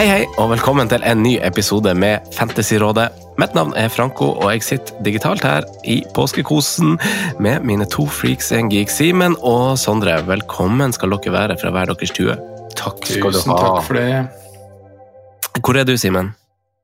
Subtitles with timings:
[0.00, 3.10] Hei, hei, og velkommen til en ny episode med Fantasyrådet.
[3.36, 6.94] Mitt navn er Franco, og jeg sitter digitalt her i påskekosen
[7.36, 10.14] med mine to freaks and geeks, Simen og Sondre.
[10.24, 12.38] Velkommen skal dere være fra hver deres stue.
[12.80, 13.58] Takk skal du ha.
[13.60, 15.60] takk for det.
[15.60, 16.32] Hvor er du, Simen?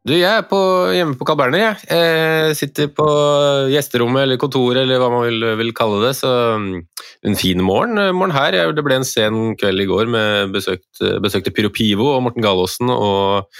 [0.06, 0.58] Du, jeg er på,
[0.94, 1.64] hjemme på Carl Berner.
[1.64, 1.86] Jeg.
[1.90, 3.06] jeg sitter på
[3.72, 6.12] gjesterommet eller kontoret, eller hva man vil, vil kalle det.
[6.20, 6.30] Så
[6.62, 6.68] mm,
[7.26, 8.54] en fin morgen, morgen her.
[8.76, 12.92] Det ble en sen kveld i går med besøkt, besøkte Pyro Pivo og Morten Galaasen,
[12.94, 13.50] og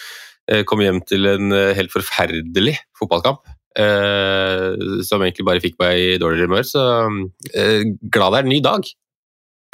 [0.47, 3.43] eh, kom hjem til en eh, helt forferdelig fotballkamp.
[3.77, 6.87] Eh, som egentlig bare fikk meg i dårligere humør, så
[7.59, 8.95] eh, glad det er en ny dag.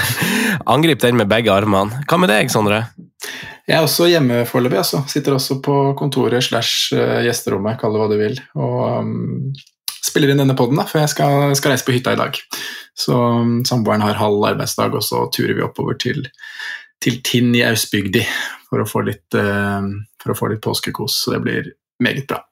[0.72, 2.00] Angrip den med begge armene.
[2.08, 2.86] Hva med deg, Sondre?
[3.68, 4.80] Jeg er også hjemme foreløpig.
[4.82, 5.02] Altså.
[5.10, 8.38] Sitter også på kontoret slash eh, gjesterommet, kall det hva du vil.
[8.58, 9.52] Og um,
[10.02, 12.40] spiller inn denne poden før jeg skal, skal reise på hytta i dag.
[12.98, 16.26] Så um, samboeren har halv arbeidsdag, og så turer vi oppover til,
[17.02, 18.24] til Tinn i Austbygdi
[18.72, 19.90] for eh,
[20.22, 21.22] for å få litt påskekos.
[21.24, 22.42] Så det blir meget bra.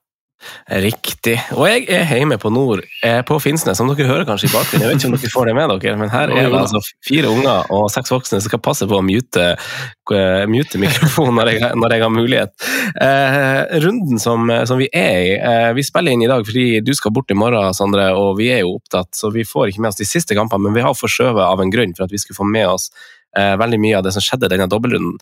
[0.71, 1.34] Riktig.
[1.56, 4.87] Og jeg er hjemme på nord, eh, på Finnsnes, som dere hører kanskje i bakgrunnen.
[4.87, 7.33] Jeg vet ikke om dere får det med dere, men her er det altså fire
[7.33, 11.73] unger og seks voksne som skal passe på å mute, eh, mute mikrofonen når jeg,
[11.77, 12.55] når jeg har mulighet.
[13.03, 15.37] Eh, runden som, som vi er i,
[15.77, 18.65] vi spiller inn i dag fordi du skal bort i morgen, Sondre, og vi er
[18.65, 21.45] jo opptatt, så vi får ikke med oss de siste kampene, men vi har forskjøvet
[21.45, 22.91] av en grunn for at vi skulle få med oss
[23.37, 25.17] veldig mye av det som skjedde denne dobbeltrunden.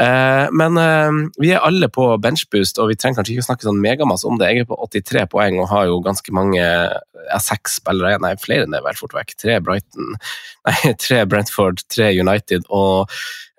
[0.00, 3.82] Eh, men eh, vi er alle på benchboost, og vi trenger kanskje ikke snakke sånn
[3.82, 4.52] megamasse om det.
[4.52, 6.64] Jeg er på 83 poeng og har jo ganske mange
[7.42, 8.24] seks spillere igjen.
[8.24, 9.36] Nei, flere enn det, vel fort vekk.
[9.40, 10.16] Tre Brighton,
[10.68, 13.10] nei, tre Brentford, tre United og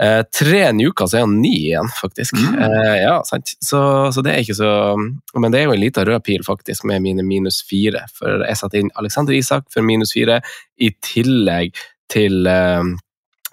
[0.02, 1.22] eh, tre Newcastle.
[1.22, 2.40] er jo ni igjen, faktisk.
[2.40, 3.56] Eh, ja, sant.
[3.64, 3.84] Så,
[4.16, 4.72] så det er ikke så
[5.36, 8.06] Men det er jo en liten rød pil, faktisk, med mine minus fire.
[8.18, 10.42] For jeg satte inn Alexander Isak for minus fire,
[10.82, 11.78] i tillegg
[12.12, 12.84] til eh,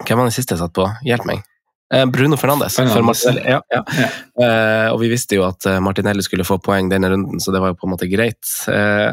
[0.05, 0.87] hvem var den siste jeg satt på?
[1.07, 1.45] Hjelp meg.
[1.93, 2.77] Eh, Bruno Fernandes.
[2.77, 3.81] Fernandes, Ja, ja.
[3.97, 4.09] Ja.
[4.39, 7.63] Uh, og vi visste jo at eh, Martinelli skulle få poeng denne runden, så det
[7.63, 8.53] var jo på en måte greit.
[8.69, 9.11] Uh,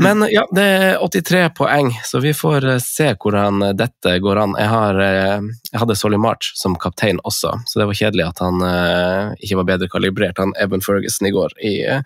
[0.00, 4.40] men ja, det er 83 poeng, så vi får eh, se hvordan eh, dette går
[4.40, 4.54] an.
[4.56, 8.40] Jeg, har, eh, jeg hadde Solly March som kaptein også, så det var kjedelig at
[8.40, 11.58] han uh, ikke var bedre kalibrert enn Evan Ferguson i går.
[11.60, 12.00] i eh,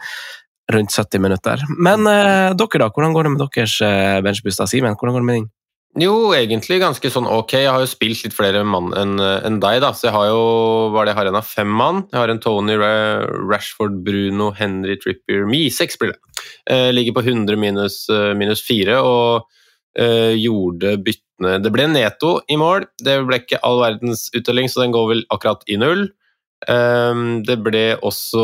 [0.72, 1.62] rundt 70 minutter.
[1.78, 2.90] Men eh, dere, da?
[2.90, 4.64] Hvordan går det med deres uh, benchboost?
[4.66, 5.50] Simen, hvordan går det med din?
[5.96, 7.54] Jo, egentlig ganske sånn ok.
[7.56, 9.94] Jeg har jo spilt litt flere mann enn en deg, da.
[9.96, 10.42] Så jeg har jo
[10.92, 12.02] hva er det jeg har en av fem mann.
[12.10, 15.62] Jeg har en Tony, Rashford, Bruno, Henry, Trippier Me.
[15.72, 16.20] Seks blir det.
[16.68, 19.46] Eh, ligger på 100 minus, eh, minus 4 og
[19.96, 22.86] eh, gjorde byttene Det ble Neto i mål.
[23.00, 26.08] Det ble ikke all verdens uttelling, så den går vel akkurat i null.
[26.64, 28.42] Ehm, det ble også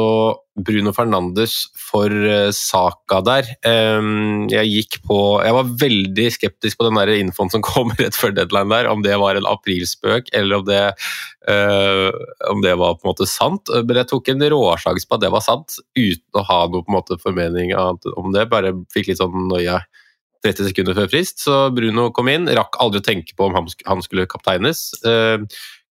[0.61, 3.49] Bruno Fernandes for eh, Saka der.
[3.65, 8.19] Ehm, jeg gikk på Jeg var veldig skeptisk på den der infoen som kom rett
[8.19, 10.83] før deadline der, om det var en aprilspøk eller om det,
[11.49, 12.11] eh,
[12.53, 13.73] om det var på en måte sant.
[13.73, 16.93] Men jeg tok en råsjanse på at det var sant, uten å ha noe på
[16.93, 18.47] en måte formening om det.
[18.53, 19.81] Bare fikk litt sånn noia
[20.45, 22.51] 30 sekunder før frist, så Bruno kom inn.
[22.51, 24.91] Rakk aldri å tenke på om han skulle kapteines.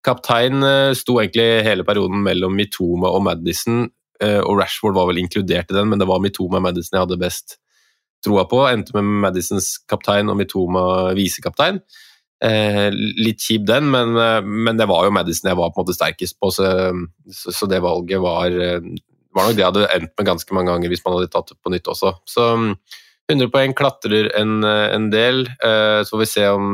[0.06, 3.86] Kaptein eh, sto egentlig hele perioden mellom Mitoma og Madison,
[4.22, 7.06] eh, og Rashford var vel inkludert i den, men det var Mitoma og Madison jeg
[7.06, 7.60] hadde best
[8.26, 8.64] troa på.
[8.70, 10.84] Endte med Madisons kaptein og Mitoma
[11.18, 11.82] visekaptein.
[12.42, 12.90] Eh,
[13.22, 16.40] litt kjip den, men, men det var jo Madison jeg var på en måte sterkest
[16.42, 16.72] på, så,
[17.30, 18.58] så, det valget var,
[19.38, 21.60] var nok det jeg hadde endt med ganske mange ganger hvis man hadde tatt det
[21.62, 22.16] på nytt også.
[22.26, 22.72] Så mm,
[23.30, 26.74] 100 poeng klatrer en, en del, så får vi se om,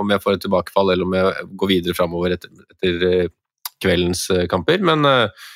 [0.00, 3.32] om jeg får et tilbakefall eller om jeg går videre framover etter, etter eh,
[3.82, 4.82] kveldens eh, kamper.
[4.84, 5.48] Men eh,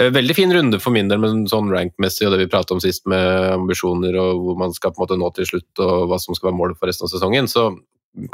[0.00, 3.06] veldig fin runde for min del, men sånn rank-messig og det vi pratet om sist
[3.10, 6.36] med ambisjoner og hvor man skal på en måte nå til slutt og hva som
[6.36, 7.70] skal være målet for resten av sesongen, så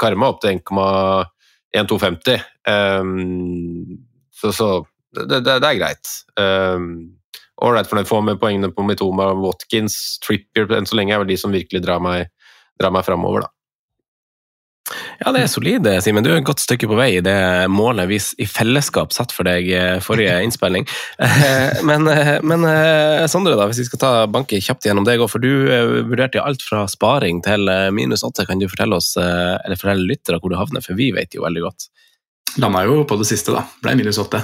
[0.01, 2.39] Karma opp til 1,1250.
[2.65, 3.99] Um,
[4.33, 4.69] så, så
[5.13, 6.13] det, det, det, er greit.
[7.61, 8.09] Ålreit um, fornøyd.
[8.09, 11.83] Få med poengene på Mitoma, Watkins, Trippier enn så lenge er vel de som virkelig
[11.85, 12.31] drar meg,
[12.81, 13.53] drar meg framover, da.
[15.17, 16.21] Ja, det er solid, Simen.
[16.25, 17.37] Du er et godt stykke på vei i det
[17.73, 20.85] målet vi i fellesskap satt for deg eh, forrige innspilling.
[21.17, 22.65] Eh, men, eh, men
[23.31, 25.49] Sondre, da, hvis vi skal ta banke kjapt gjennom det, for du
[26.07, 27.65] vurderte alt fra sparing til
[27.95, 28.45] minus åtte.
[28.47, 31.65] Kan du fortelle oss, eller fortelle lyttere hvor du havner, for vi vet jo veldig
[31.65, 31.89] godt.
[32.61, 33.65] Landa jo på det siste, da.
[33.83, 34.41] Ble minus åtte.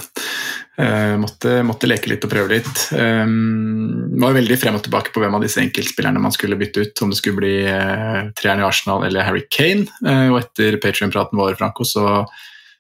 [0.74, 2.86] Uh, måtte, måtte, leke litt og prøve litt.
[2.98, 7.04] Um, var veldig frem og tilbake på hvem av disse enkeltspillerne man skulle bytte ut.
[7.06, 9.86] Om det skulle bli uh, treeren i Arsenal eller Harry Kane.
[10.02, 12.24] Uh, og etter Patrion-praten vår, Franco, så,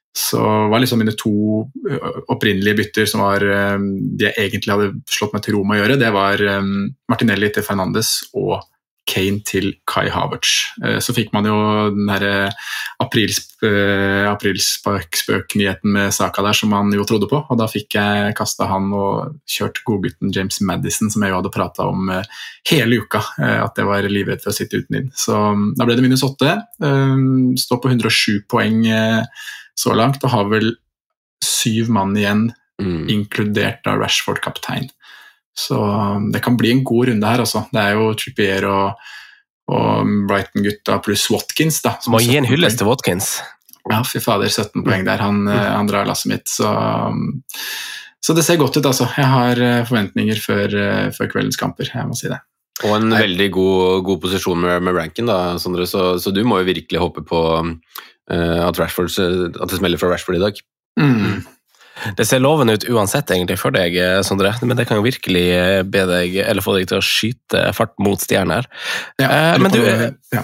[0.10, 0.42] så
[0.74, 1.36] var liksom mine to
[2.34, 3.45] opprinnelige bytter som var
[3.78, 3.88] um,
[4.18, 6.75] de jeg egentlig hadde slått meg til ro med å gjøre, det var um,
[7.12, 8.57] Martinelli til Fernandes og
[9.10, 10.52] Kane til Kai Havertz.
[10.84, 11.56] Eh, så fikk man jo
[11.92, 17.96] den derre eh, aprilspøk-nyheten med saka der som man jo trodde på, og da fikk
[17.98, 22.24] jeg kasta han og kjørt godgutten James Madison, som jeg jo hadde prata om eh,
[22.72, 25.10] hele uka, at jeg var livredd for å sitte uten inn.
[25.18, 26.52] Så mm, da ble det minus åtte.
[27.60, 28.80] Står på 107 poeng
[29.76, 30.68] så langt og har vel
[31.44, 33.10] syv mann igjen, mm.
[33.12, 34.88] inkludert av Rashford kaptein.
[35.54, 37.66] Så um, det kan bli en god runde her, altså.
[37.74, 39.10] Det er jo Trippier og,
[39.72, 41.82] og Brighton-gutta pluss Watkins.
[41.86, 41.96] da.
[42.12, 43.36] Må gi en hyllest til Watkins.
[43.92, 45.22] Ja, fy fader, 17 poeng der.
[45.22, 45.52] Han, mm.
[45.52, 46.48] han drar lasset mitt.
[46.50, 47.36] Så, um,
[48.24, 49.10] så, det ser godt ut, altså.
[49.20, 52.42] Jeg har uh, forventninger før, uh, før kveldens kamper, jeg må si det.
[52.84, 53.22] Og en Nei.
[53.28, 55.86] veldig god, god, posisjon med, med ranken, da, Sondre.
[55.90, 60.10] Så, så, du må jo virkelig håpe på uh, at, Rashford, at det smeller fra
[60.16, 60.64] Rashford i dag.
[61.00, 61.44] Mm.
[62.18, 65.46] Det ser lovende ut uansett egentlig for deg, eh, Sondre, men det kan jo virkelig
[65.56, 68.68] eh, be deg, eller få deg til å skyte fart mot stjerner.
[69.22, 69.82] Ja, eh, men du,
[70.34, 70.44] ja.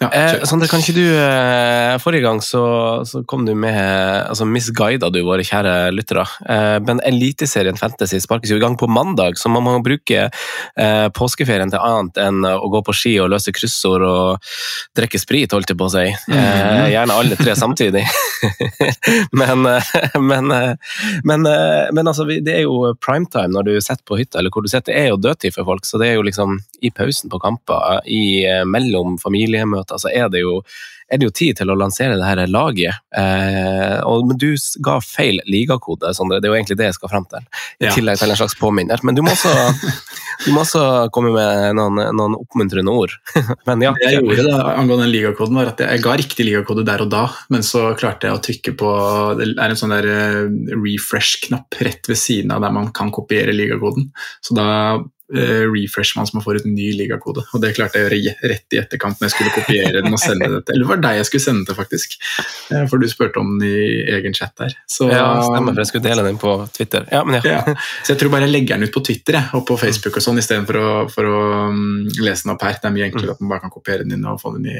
[0.00, 2.60] Ja, eh, Sander, kan ikke du eh, Forrige gang så,
[3.04, 3.76] så, kom du med
[4.30, 6.24] altså Misguida du våre kjære lyttere.
[6.48, 11.08] Eh, men Eliteserien Fantasy sparkes jo i gang på mandag, så man må bruke eh,
[11.12, 14.52] påskeferien til annet enn å gå på ski og løse kryssord og
[14.96, 16.06] drikke sprit, holdt jeg på å si.
[16.32, 16.88] Mm.
[16.94, 18.06] gjerne alle tre samtidig.
[19.42, 20.48] men, eh, men,
[21.28, 24.72] men, men, altså, det er jo primetime når du sitter på hytta, eller hvor du
[24.72, 24.94] sitter.
[24.94, 28.00] Det er jo dødtid for folk, så det er jo liksom i pausen på kamper,
[28.06, 30.60] i mellom familiemøter så er det jo
[31.10, 33.02] er det jo tid til å lansere det her laget.
[33.18, 34.52] Eh, og, men du
[34.84, 36.38] ga feil ligakode, Sondre.
[36.38, 37.46] Det er jo egentlig det jeg skal fram til.
[37.82, 37.94] I ja.
[37.96, 39.02] tillegg til en slags påminner.
[39.06, 39.50] Men du må også,
[40.46, 40.84] du må også
[41.14, 43.16] komme med noen, noen oppmuntrende ord.
[43.68, 43.92] men ja.
[43.98, 47.10] Det jeg gjorde da, angående den ligakoden, var at jeg ga riktig ligakode der og
[47.12, 48.90] da, men så klarte jeg å trykke på
[49.40, 50.44] Det er en sånn der eh,
[50.76, 54.12] refresh-knapp rett ved siden av der man kan kopiere ligakoden.
[54.46, 54.70] Så da
[55.34, 57.44] uh, refresh man som får ut en ny ligakode.
[57.54, 60.22] Og det klarte jeg å gjøre rett i etterkant når jeg skulle kopiere den og
[60.22, 60.76] sende det til.
[60.76, 62.16] Eller det var deg jeg skulle sende til, faktisk.
[62.70, 64.74] Uh, for du spurte om den i egen chat der.
[64.90, 67.06] Så, ja, stemmer, for jeg skulle dele den på Twitter.
[67.12, 67.42] Ja, ja.
[67.46, 67.76] ja.
[68.02, 70.42] Så jeg tror bare jeg legger den ut på Twitter og på Facebook og sånn,
[70.42, 71.40] istedenfor å, for å
[71.70, 72.78] um, lese den opp her.
[72.80, 73.38] Det er mye enklere mm.
[73.38, 74.78] at man bare kan kopiere den inn og få den i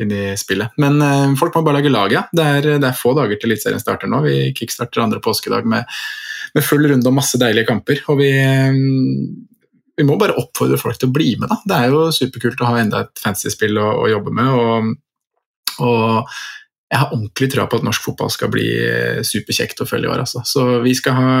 [0.00, 0.72] inn i spillet.
[0.80, 2.24] Men uh, folk må bare lage lag, ja.
[2.32, 4.22] Det er, det er få dager til Eliteserien starter nå.
[4.24, 6.00] Vi kickstarter andre påskedag med,
[6.56, 8.00] med full runde og masse deilige kamper.
[8.08, 9.50] Og vi, um,
[9.96, 11.50] vi må bare oppfordre folk til å bli med.
[11.50, 11.60] Da.
[11.66, 14.50] Det er jo superkult å ha enda et fantasy-spill å, å, jobbe med.
[14.54, 16.32] Og, og,
[16.90, 18.64] jeg har ordentlig trua på at norsk fotball skal bli
[19.22, 20.24] superkjekt å følge i år.
[20.24, 20.40] Altså.
[20.48, 21.34] Så vi, skal ha,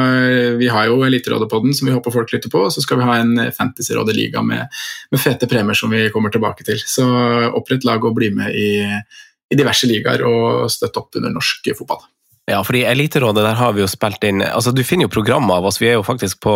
[0.60, 3.00] vi, har jo Eliterådet på den som vi håper folk lytter på, og så skal
[3.00, 4.78] vi ha en Fantasyrådet-liga med,
[5.10, 6.78] med, fete premier som vi kommer tilbake til.
[6.86, 7.08] Så
[7.50, 12.06] opprett lag og bli med i, i diverse ligaer og støtt opp under norsk fotball.
[12.48, 15.68] Ja, fordi Eliterådet, der har vi jo spilt inn altså Du finner jo programmer av
[15.68, 15.78] oss.
[15.78, 16.54] Vi er jo faktisk på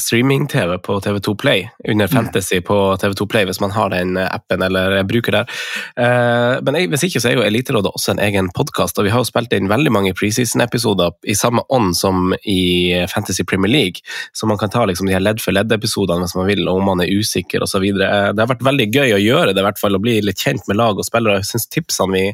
[0.00, 2.12] streaming-TV på TV2 Play, under mm.
[2.14, 5.58] Fantasy på TV2 Play, hvis man har den appen eller bruker der.
[6.00, 9.20] Eh, men hvis ikke, så er jo Eliterådet også en egen podkast, og vi har
[9.20, 14.48] jo spilt inn veldig mange preseason-episoder i samme ånd som i Fantasy Premier League, så
[14.48, 17.04] man kan ta liksom de her ledd for ledd-episodene hvis man vil, og om man
[17.04, 17.84] er usikker osv.
[17.84, 20.40] Eh, det har vært veldig gøy å gjøre det, i hvert fall, å bli litt
[20.40, 21.42] kjent med lag og spillere.
[21.42, 22.28] Jeg synes tipsene vi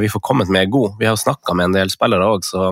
[0.00, 0.94] vi får kommet med god.
[1.00, 2.70] Vi har snakka med en del spillere òg, så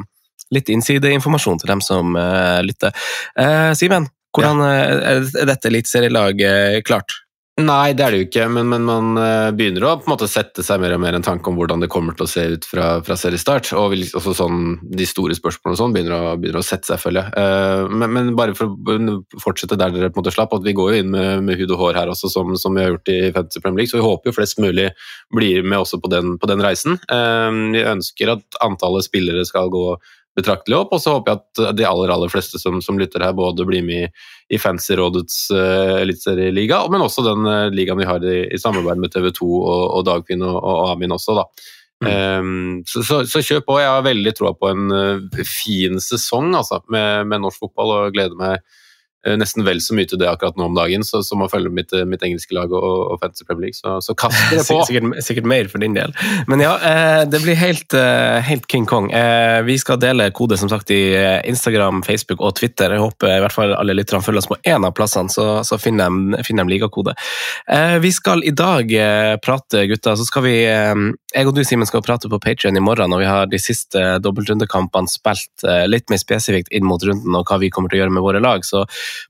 [0.53, 2.95] litt innsideinformasjon til dem som uh, lytter.
[3.39, 7.22] Uh, Simen, hvordan er, er dette eliteserielaget klart?
[7.61, 9.09] Nei, det er det jo ikke, men, men, man
[9.53, 11.91] begynner å på en måte sette seg mer og mer en tanke om hvordan det
[11.93, 13.75] kommer til å se ut fra, fra seriestart.
[13.77, 17.29] Og også sånn, de store spørsmålene og sånn begynner, å, begynner å sette seg, føler
[17.29, 17.91] jeg.
[17.93, 20.95] Men, men, bare for å fortsette der dere på en måte slapp, at vi går
[20.95, 23.21] jo inn med, med hud og hår her også, som, som, vi har gjort i
[23.37, 24.89] Fantasy Premier League, så vi håper jo flest mulig
[25.37, 26.97] blir med også på den, på den reisen.
[27.05, 29.91] Vi ønsker at antallet spillere skal gå
[30.39, 30.95] betraktelig opp.
[30.97, 33.85] Og så håper jeg at de aller aller fleste som, som lytter her, både blir
[33.87, 34.25] med i,
[34.55, 39.15] i Fancy-rådets uh, eliteserieliga, men også den uh, ligaen vi har i, i samarbeid med
[39.15, 41.39] TV 2 og, og Dagfinn og, og, Amin også.
[41.41, 41.47] da.
[42.03, 42.13] Mm.
[42.13, 43.79] Um, så, så, så, kjør på.
[43.79, 48.17] Jeg har veldig troa på en uh, fin sesong altså, med, med norsk fotball og
[48.17, 48.81] gleder meg Eh,
[49.23, 51.93] nesten vel så mye til det akkurat nå om dagen, så, som å følge mitt,
[51.95, 53.79] eh, mitt engelske lag og, og Fantasy Premier League.
[53.79, 54.81] Så, så kast det på!
[54.89, 56.15] sikkert, sikkert, mer for din del.
[56.51, 57.95] Men ja, eh, det blir helt,
[58.49, 59.11] helt, King Kong.
[59.67, 61.01] Vi skal dele kode som sagt i
[61.49, 62.95] Instagram, Facebook og Twitter.
[62.95, 65.79] Jeg håper i hvert fall alle lytterne følger oss på én av plassene, så, så
[65.83, 67.15] finner de, finner de ligakode.
[68.03, 68.91] Vi skal i dag
[69.45, 70.17] prate, gutter.
[70.19, 73.29] Så skal vi Jeg og du, Simen, skal prate på Patrion i morgen når vi
[73.29, 77.93] har de siste dobbeltrundekampene spilt litt mer spesifikt inn mot runden og hva vi kommer
[77.93, 78.65] til å gjøre med våre lag.
[78.67, 78.85] Så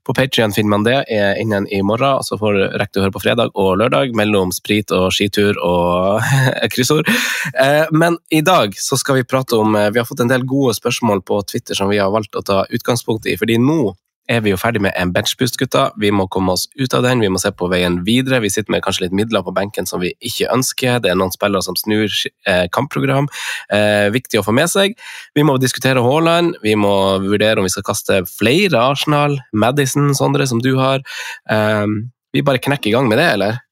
[0.05, 0.99] på Patrion finner man det
[1.41, 4.51] innen i morgen, og så får du rekke å høre på fredag og lørdag mellom
[4.55, 6.23] sprit og skitur og
[6.73, 7.09] kryssord.
[7.53, 10.45] Eh, men i dag så skal vi prate om eh, Vi har fått en del
[10.47, 13.37] gode spørsmål på Twitter som vi har valgt å ta utgangspunkt i.
[13.37, 13.93] fordi nå
[14.31, 15.89] er vi jo ferdig med en benchboost, gutta.
[15.99, 18.41] Vi må komme oss ut av den, vi må se på veien videre.
[18.43, 21.01] Vi sitter med kanskje litt midler på benken som vi ikke ønsker.
[21.03, 23.27] Det er noen spillere som snur eh, kampprogram.
[23.73, 24.97] Eh, viktig å få med seg.
[25.35, 26.93] Vi må diskutere Haaland, vi må
[27.25, 29.39] vurdere om vi skal kaste flere Arsenal.
[29.51, 31.03] Madison, Sondre, som du har.
[31.51, 31.85] Eh,
[32.33, 33.63] vi bare knekker i gang med det, eller?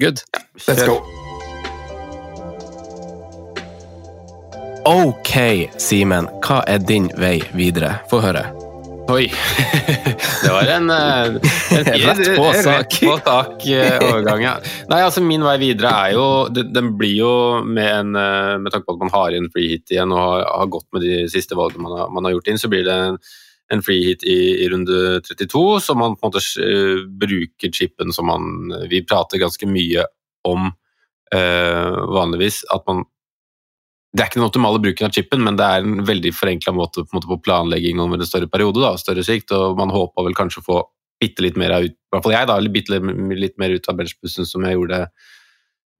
[0.00, 0.22] Good?
[0.68, 1.00] Let's go.
[4.86, 5.34] Ok,
[5.82, 6.28] Simen.
[6.46, 7.96] Hva er din vei videre?
[8.12, 8.46] Få høre.
[9.08, 9.26] Oi!
[10.42, 11.36] Det var en, en,
[11.70, 13.66] en rett på sak.
[13.66, 14.54] Eh, overgang, ja.
[14.90, 17.32] Nei, altså Min vei videre er jo Den blir jo
[17.62, 20.46] med en eh, Med tanke på at man har igjen free hit igjen og har,
[20.62, 22.96] har gått med de siste valgene man har, man har gjort inn, så blir det
[23.08, 23.18] en,
[23.74, 28.30] en free hit i, i, runde 32, så man på en måte bruker chipen som
[28.30, 30.06] man Vi prater ganske mye
[30.46, 30.68] om
[31.34, 33.02] uh, vanligvis, at man
[34.16, 37.04] det er ikke den optimale bruken av chipen, men det er en veldig forenkla måte,
[37.04, 40.36] på, måte på planlegging over en større periode, da, større sikt, og man håper vel
[40.38, 40.82] kanskje å få
[41.20, 42.92] bitte litt mer ut, i hvert fall jeg da, litt,
[43.36, 45.02] litt mer ut av benchbussen som jeg gjorde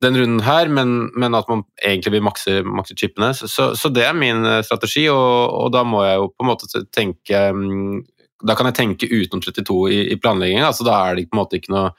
[0.04, 3.30] den runden her, men, men at man egentlig vil makse, makse chipene.
[3.36, 6.44] Så, så, så, det er min eh, strategi, og, og, da må jeg jo på
[6.44, 8.02] en måte tenke mm,
[8.44, 10.66] Da kan jeg tenke utenom 32 i, i planleggingen.
[10.68, 11.94] altså da er det på en måte ikke noe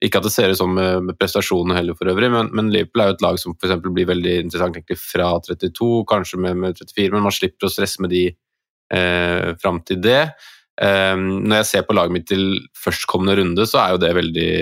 [0.00, 3.02] ikke at det ser ut som med, med prestasjonene heller, for øvrig, men, men, Liverpool
[3.04, 6.78] er jo et lag som for blir veldig interessant egentlig fra 32, kanskje med, med
[6.78, 10.22] 34, men man slipper å stresse med de eh, fram til det.
[10.80, 12.44] Um, når jeg ser på laget mitt til
[12.80, 14.52] førstkommende runde, så er jo det veldig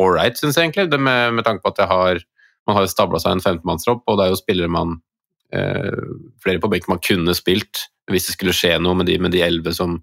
[0.00, 0.88] right, syns jeg egentlig.
[0.96, 2.22] Med, med, tanke på at har,
[2.66, 4.96] man har stabla seg en 15-mannstropp, og det er jo spillere man
[5.52, 6.04] eh,
[6.42, 9.44] Flere på benken man kunne spilt hvis det skulle skje noe med de, med de
[9.44, 9.98] 11 som,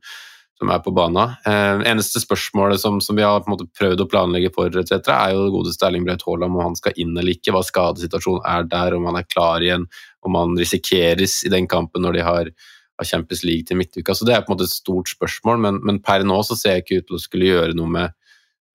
[0.59, 1.35] som er på banen.
[1.47, 5.53] Eh, eneste spørsmålet som, som, vi har prøvd å planlegge for, etc., er jo det
[5.55, 9.07] godeste Erling Braut Haaland, om han skal inn eller ikke, hva skadesituasjonen er der, om
[9.07, 9.87] han er klar igjen,
[10.27, 12.51] om han risikeres i den kampen når de har,
[12.99, 14.15] har Champions League til midtuka.
[14.15, 16.77] Så Det er på en måte et stort spørsmål, men, men per nå så ser
[16.77, 18.15] jeg ikke ut til å skulle gjøre noe med,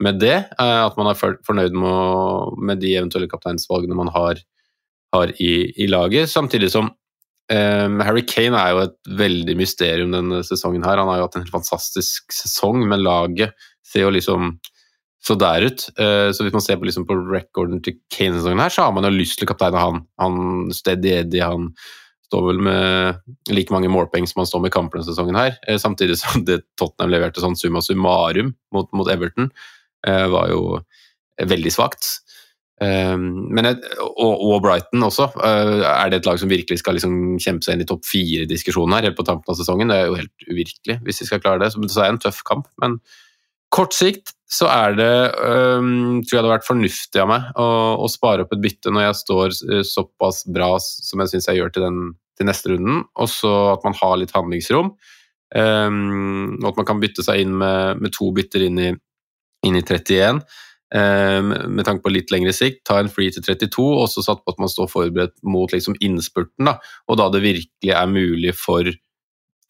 [0.09, 0.37] med det.
[0.57, 4.41] Eh, at man er fornøyd med, med de eventuelle kapteinsvalgene man har,
[5.13, 6.33] har i, i laget.
[6.33, 6.95] Samtidig som
[7.53, 10.85] Um, Harry Kane er jo et veldig mysterium denne sesongen.
[10.87, 11.01] her.
[11.01, 13.53] Han har jo hatt en fantastisk sesong, men laget
[13.85, 14.55] ser jo liksom
[15.25, 15.85] så der ut.
[15.99, 19.09] Uh, så hvis man ser på, liksom, på recorden til Kane-sesongen her, så har man
[19.09, 20.03] jo lyst til å kapteine han.
[20.21, 21.71] Han Steady Eddie, han
[22.29, 25.57] står vel med like mange målpoeng som han står med i kampen denne sesongen her.
[25.69, 29.53] Uh, samtidig som det Tottenham leverte sånn summa summarum mot, mot Everton,
[30.09, 30.65] uh, var jo
[31.41, 32.09] veldig svakt.
[32.83, 35.29] Ehm, men og, Brighton også.
[35.47, 38.97] Eh, er det et lag som virkelig skal liksom kjempe seg inn i topp fire-diskusjonen
[38.97, 39.93] her helt på tampen av sesongen?
[39.93, 41.71] Det er jo helt uvirkelig hvis de skal klare det.
[41.75, 42.67] Så det er en tøff kamp.
[42.83, 42.99] Men
[43.75, 47.65] kort sikt så er det um, Tror jeg det har vært fornuftig av meg å,
[48.05, 51.59] å, spare opp et bytte når jeg står eh, såpass bra som jeg syns jeg
[51.59, 54.93] gjør til, den, til neste runden, og så at man har litt handlingsrom.
[55.55, 58.93] Um, og at man kan bytte seg inn med, med to bytter inn i,
[59.67, 60.43] inn i 31.
[60.95, 64.45] Ehm, med tanke på litt lengre sikt, ta en free til 32, og så satt
[64.45, 66.69] på at man står forberedt mot liksom innspurten.
[66.69, 66.77] Da,
[67.11, 68.87] og da det virkelig er mulig for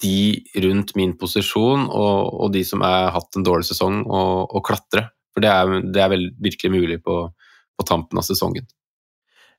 [0.02, 0.18] de
[0.60, 5.06] rundt min posisjon og, og de som har hatt en dårlig sesong, å klatre.
[5.32, 7.16] For det er, det er vel, virkelig mulig på,
[7.78, 8.68] på tampen av sesongen.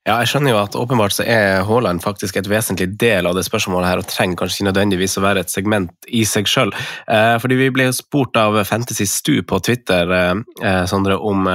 [0.05, 3.41] Ja, jeg skjønner jo at åpenbart så er Haaland faktisk et vesentlig del av det
[3.47, 6.73] spørsmålet her, og trenger kanskje ikke nødvendigvis å være et segment i seg sjøl.
[7.09, 11.49] Eh, fordi vi ble jo spurt av Fantasy Stu på Twitter, eh, eh Sondre, om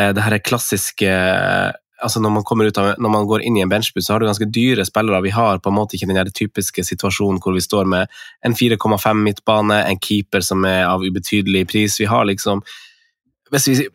[0.00, 1.10] det her klassiske
[2.00, 2.44] altså når man,
[2.78, 5.22] av, når man, går inn i en benchbus, så har du ganske dyre spillere.
[5.22, 8.06] Vi har på en måte ikke den typiske situasjonen hvor vi står med
[8.46, 11.98] en 4,5 midtbane, en keeper som er av ubetydelig pris.
[12.00, 12.62] Vi har liksom
[13.50, 13.88] hvis vi,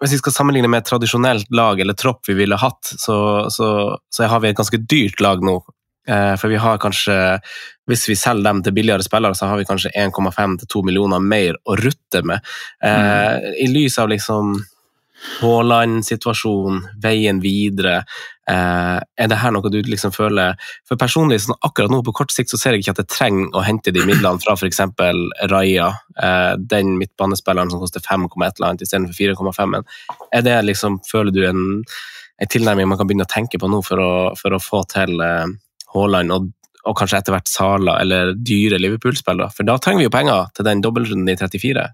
[0.00, 3.18] hvis vi skal sammenligne med et tradisjonelt lag eller tropp vi ville hatt, så,
[3.50, 3.68] så,
[4.14, 5.58] så har vi et ganske dyrt lag nå.
[6.08, 7.16] Eh, for vi har kanskje,
[7.90, 11.58] hvis vi selger dem til billigere spillere, så har vi kanskje 1,5 2 millioner mer
[11.66, 12.46] å rutte med.
[12.84, 13.48] Mm.
[13.58, 14.54] I lys av liksom
[15.38, 18.02] Haaland-situasjon, veien videre.
[18.48, 20.54] Eh, er det her noe du liksom føler
[20.88, 23.58] For personlig, sånn akkurat nå på kort sikt, så ser jeg ikke at jeg trenger
[23.58, 24.80] å hente de midlene fra f.eks.
[25.52, 25.88] Raja,
[26.22, 29.74] eh, den midtbanespilleren som koster 5, et eller annet istedenfor 4,5.
[29.74, 29.88] Men
[30.32, 31.64] er det liksom, føler du en,
[32.38, 35.18] en, tilnærming man kan begynne å tenke på nå for å, for å få til
[35.24, 35.44] eh,
[35.92, 36.50] Haaland og,
[36.88, 39.50] og kanskje etter hvert Sala eller dyre Liverpool-spillere?
[39.52, 41.88] For da trenger vi jo penger til den dobbeltrunden i 34.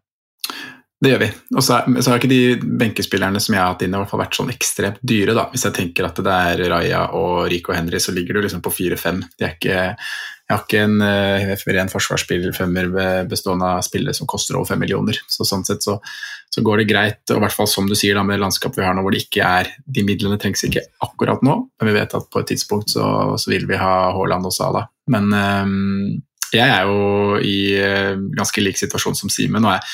[1.02, 1.28] Det gjør vi.
[1.58, 4.38] Og så, har ikke de benkespillerne som jeg har hatt inn, i hvert fall vært
[4.38, 5.34] sånn ekstremt dyre.
[5.36, 5.48] da.
[5.52, 8.72] Hvis jeg tenker at det er Raja og Rico Henry, så ligger du liksom på
[8.72, 9.20] 4-5.
[9.42, 9.58] Jeg
[10.52, 12.56] har ikke en uh, ren forsvarsspiller
[13.28, 15.20] bestående av spillere som koster over 5 millioner.
[15.28, 15.98] Så sånn sett så,
[16.48, 18.88] så, går det greit, og i hvert fall som du sier da, med landskapet vi
[18.88, 22.16] har nå, hvor det ikke er De midlene trengs ikke akkurat nå, men vi vet
[22.16, 23.06] at på et tidspunkt så,
[23.40, 24.86] så vil vi ha Haaland og Sala.
[25.12, 26.20] Men um,
[26.54, 29.64] jeg er jo i uh, ganske lik situasjon som Simen.
[29.64, 29.88] og jeg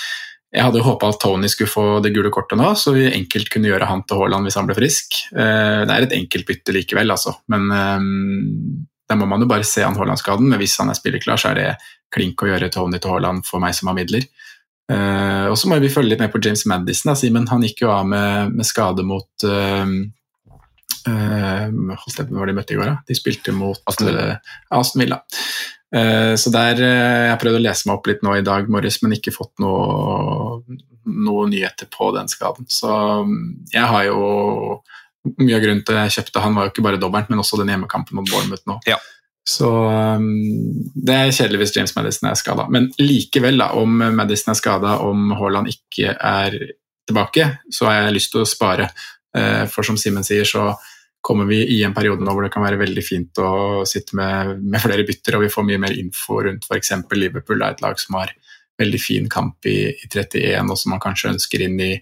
[0.50, 3.70] jeg hadde håpa at Tony skulle få det gule kortet nå, så vi enkelt kunne
[3.70, 5.20] gjøre han til Haaland hvis han ble frisk.
[5.30, 7.36] Eh, det er et enkelt bytte likevel, altså.
[7.52, 10.46] Men der da må man jo bare se an Haaland-skaden.
[10.50, 11.70] Men hvis han er spillerklar, så er det
[12.14, 14.26] klink å gjøre Tony til Haaland for meg som har midler.
[14.90, 17.14] Uh, og så må vi følge litt med på James Madison.
[17.18, 17.46] Simen.
[17.50, 19.92] Han gikk jo av med, med skade mot uh,
[21.06, 21.98] uh, Hva
[22.34, 22.96] var det de møtte i går, da?
[23.06, 24.40] De spilte mot Aston Villa.
[24.80, 25.20] Aston Villa.
[25.96, 28.68] Eh, så der eh, Jeg har prøvd å lese meg opp litt nå i dag
[28.70, 30.60] morges, men ikke fått noe,
[31.10, 32.68] noe nyheter på den skaden.
[32.70, 32.90] Så
[33.26, 33.40] mm,
[33.74, 34.20] jeg har jo
[35.36, 37.68] Mye av grunnen til jeg kjøpte han, var jo ikke bare dobbelt, men også den
[37.68, 38.78] hjemmekampen mot Bournemouth nå.
[38.88, 38.96] Ja.
[39.44, 40.22] Så um,
[40.96, 42.64] det er kjedelig hvis James Madison er skada.
[42.72, 46.56] Men likevel, da, om Madison er skada, om Haaland ikke er
[47.04, 48.88] tilbake, så har jeg lyst til å spare.
[49.36, 50.70] Uh, for som Simen sier, så
[51.20, 54.60] kommer vi i en periode nå hvor det kan være veldig fint å sitte med,
[54.62, 56.94] med flere bytter, og vi får mye mer info rundt f.eks.
[57.12, 58.32] Liverpool, er et lag som har
[58.80, 61.92] veldig fin kamp i, i 31, og som man kanskje ønsker inn i,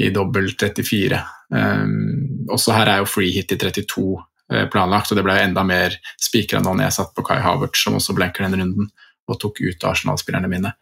[0.00, 1.20] i dobbel 34.
[1.52, 5.64] Um, også her er jo free hit i 32 uh, planlagt, og det ble enda
[5.66, 8.88] mer spikra nå når jeg satt på Kai Havertz, som også blenker den runden,
[9.26, 10.72] og tok ut Arsenal-spillerne mine.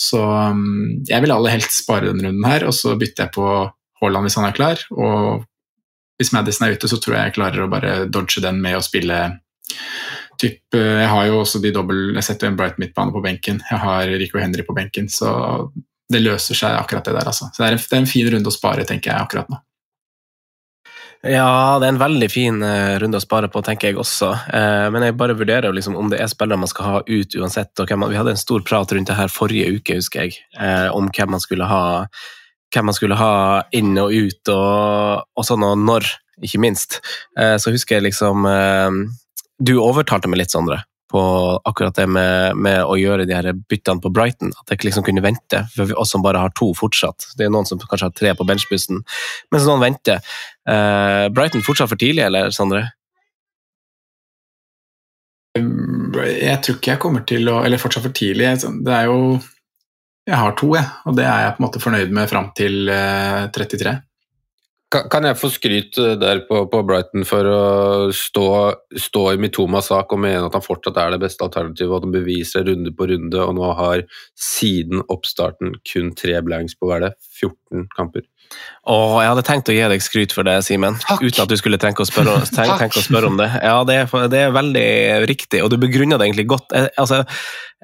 [0.00, 3.48] Så um, jeg vil aller helst spare den runden her, og så bytter jeg på
[4.02, 5.46] Haaland hvis han er klar, og
[6.22, 8.84] hvis Madison er ute, så tror jeg jeg klarer å bare dodge den med å
[8.84, 9.18] spille
[10.42, 13.60] typ, eh, Jeg har jo også de dobbel Jeg setter en Bright midtbane på benken.
[13.70, 15.70] Jeg har Rico Henry på benken, så
[16.12, 17.48] det løser seg akkurat det der, altså.
[17.52, 19.60] Så det er en, det er en fin runde å spare, tenker jeg akkurat nå.
[21.22, 24.32] Ja, det er en veldig fin uh, runde å spare på, tenker jeg også.
[24.50, 27.70] Uh, men jeg bare vurderer liksom, om det er spillere man skal ha ut uansett.
[27.78, 30.42] Vi hadde en stor prat rundt det her forrige uke, husker jeg,
[30.92, 31.82] om hvem man skulle ha
[32.72, 33.34] hvem man skulle ha
[33.76, 36.08] inn og ut, og, og sånn, og når,
[36.42, 37.00] ikke minst.
[37.38, 39.02] Eh, så husker jeg liksom eh,
[39.62, 40.80] Du overtalte meg litt, Sondre,
[41.12, 41.22] på
[41.68, 44.54] akkurat det med, med, å gjøre de her byttene på Brighton.
[44.62, 47.32] At jeg liksom kunne vente, for oss som bare har to fortsatt.
[47.38, 49.04] Det er noen som kanskje har tre på benchbussen,
[49.52, 50.24] mens noen venter.
[50.68, 52.88] Eh, Brighton fortsatt for tidlig, eller, Sondre?
[55.52, 58.46] Jeg tror ikke jeg kommer til å Eller fortsatt for tidlig.
[58.64, 59.36] Det er jo
[60.28, 62.88] jeg har to, jeg, og det er jeg på en måte fornøyd med fram til
[62.88, 63.92] 33.
[63.92, 64.08] Eh,
[64.92, 67.62] kan jeg få skryt eh, der på, på Brighton for å
[68.16, 68.46] stå,
[69.00, 72.06] stå i Mitomas sak og mene at han fortsatt er det beste alternativet, og at
[72.08, 74.04] han beviser runde på runde, og nå har
[74.38, 78.26] siden oppstarten kun tre blanks på hver det, 14 kamper.
[78.82, 80.96] Åh, jeg hadde tenkt å gi deg skryt for det, Simen.
[81.20, 83.46] Uten at du skulle tenke å spørre, tenke, tenke å spørre om det.
[83.62, 84.88] Ja, det er, det er, veldig
[85.30, 86.74] riktig, og du begrunna det egentlig godt.
[86.74, 87.22] Jeg, altså,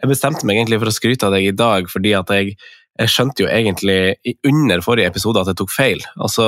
[0.02, 2.58] jeg bestemte meg egentlig for å skryte av deg i dag fordi at jeg
[2.98, 3.98] jeg skjønte jo egentlig
[4.48, 6.00] under forrige episode at jeg tok feil.
[6.18, 6.44] Altså,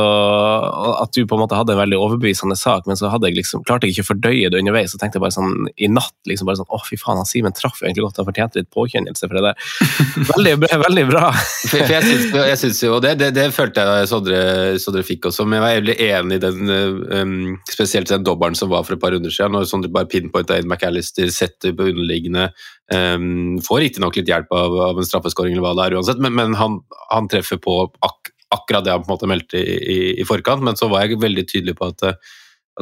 [0.99, 3.87] At du på en måte hadde en veldig overbevisende sak, men så jeg liksom, klarte
[3.87, 4.91] jeg ikke å fordøye det underveis.
[4.91, 7.55] Så tenkte jeg bare sånn i natt liksom bare sånn, å fy faen, han Simen
[7.55, 9.69] traff egentlig godt, han fortjente litt påkjennelse for det der.
[10.31, 11.31] Veldig, veldig bra.
[11.37, 14.41] for, for jeg syns jo, og det, det, det, følte jeg Sondre,
[14.83, 16.73] Sondre fikk også, men jeg var veldig enig i den,
[17.11, 17.35] um,
[17.71, 20.69] spesielt den dobbelen som var for et par runder siden, når Sondre bare pinpointa inn
[20.71, 22.49] McAllister, setter på underliggende
[22.91, 26.35] Um, får riktignok litt hjelp av, av en straffeskåring, eller hva det er uansett, men,
[26.35, 26.81] men han,
[27.13, 30.65] han, treffer på ak akkurat det han på en måte meldte i, i, i, forkant.
[30.67, 32.03] Men så var jeg veldig tydelig på at,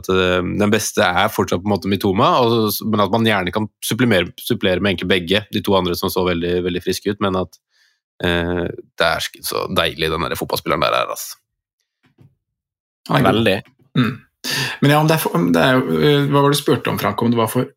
[0.00, 3.52] at uh, den beste er fortsatt på en måte Mitoma, og, men at man gjerne
[3.52, 7.20] kan supplere, supplere med egentlig begge, de to andre som så veldig, veldig friske ut.
[7.24, 7.60] Men at
[8.24, 11.36] uh, det er så deilig den der fotballspilleren der er, altså.
[13.12, 13.60] Veldig.
[13.96, 14.16] Mm.
[14.80, 17.22] Men ja, om det er, det er, eh, Hva var det du spurte om, Frank?
[17.22, 17.68] Om det var for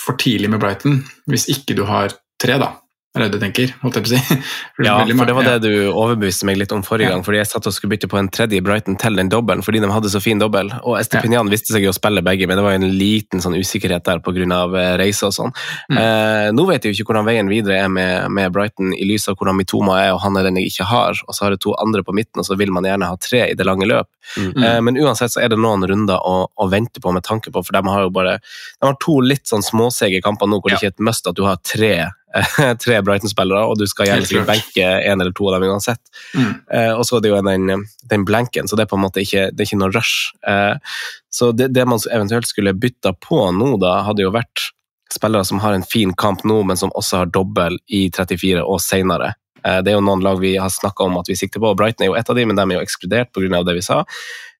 [0.00, 2.72] for tidlig med Brighton, hvis ikke du har tre, da.
[3.10, 3.72] Er det du tenker?
[3.82, 4.36] holdt jeg på å si?
[4.86, 7.16] Ja, for det var det du overbeviste meg litt om forrige Ja.
[7.16, 9.80] gang, fordi jeg satt og skulle bytte på en tredje Brighton til den dobbelen, fordi
[9.82, 10.70] de hadde så fin dobbel.
[10.86, 14.06] Og Estepinian viste seg jo å spille begge, men det var en liten sånn usikkerhet
[14.06, 14.60] der pga.
[15.00, 15.50] reise og sånn.
[15.90, 15.98] Mm.
[15.98, 19.26] Eh, nå vet jeg jo ikke hvordan veien videre er med, med Brighton, i lys
[19.28, 21.64] av hvordan Mitoma er, og han er den jeg ikke har, og så har jeg
[21.66, 24.06] to andre på midten, og så vil man gjerne ha tre i det lange løp.
[24.38, 24.54] Mm.
[24.62, 27.64] Eh, men uansett så er det noen runder å, å vente på med tanke på,
[27.66, 30.78] for de har jo bare de har to litt sånn småseige kamper nå, hvor det
[30.78, 31.94] ikke er et must at du har tre,
[32.84, 36.02] tre Brighton-spillere, og du skal gjerne benke en eller to av dem uansett.
[36.34, 36.52] Mm.
[36.72, 39.24] Eh, og så er det jo den, den blanken, så det er på en måte
[39.24, 40.30] ikke, det er ikke noe rush.
[40.46, 40.98] Eh,
[41.30, 44.70] så det, det man eventuelt skulle bytta på nå, da, hadde jo vært
[45.10, 48.78] spillere som har en fin kamp nå, men som også har dobbel i 34 og
[48.82, 49.34] senere.
[49.64, 51.74] Eh, det er jo noen lag vi har snakka om at vi sikter på.
[51.78, 53.64] Brighton er jo et av de, men de er jo ekskludert pga.
[53.66, 54.04] det vi sa.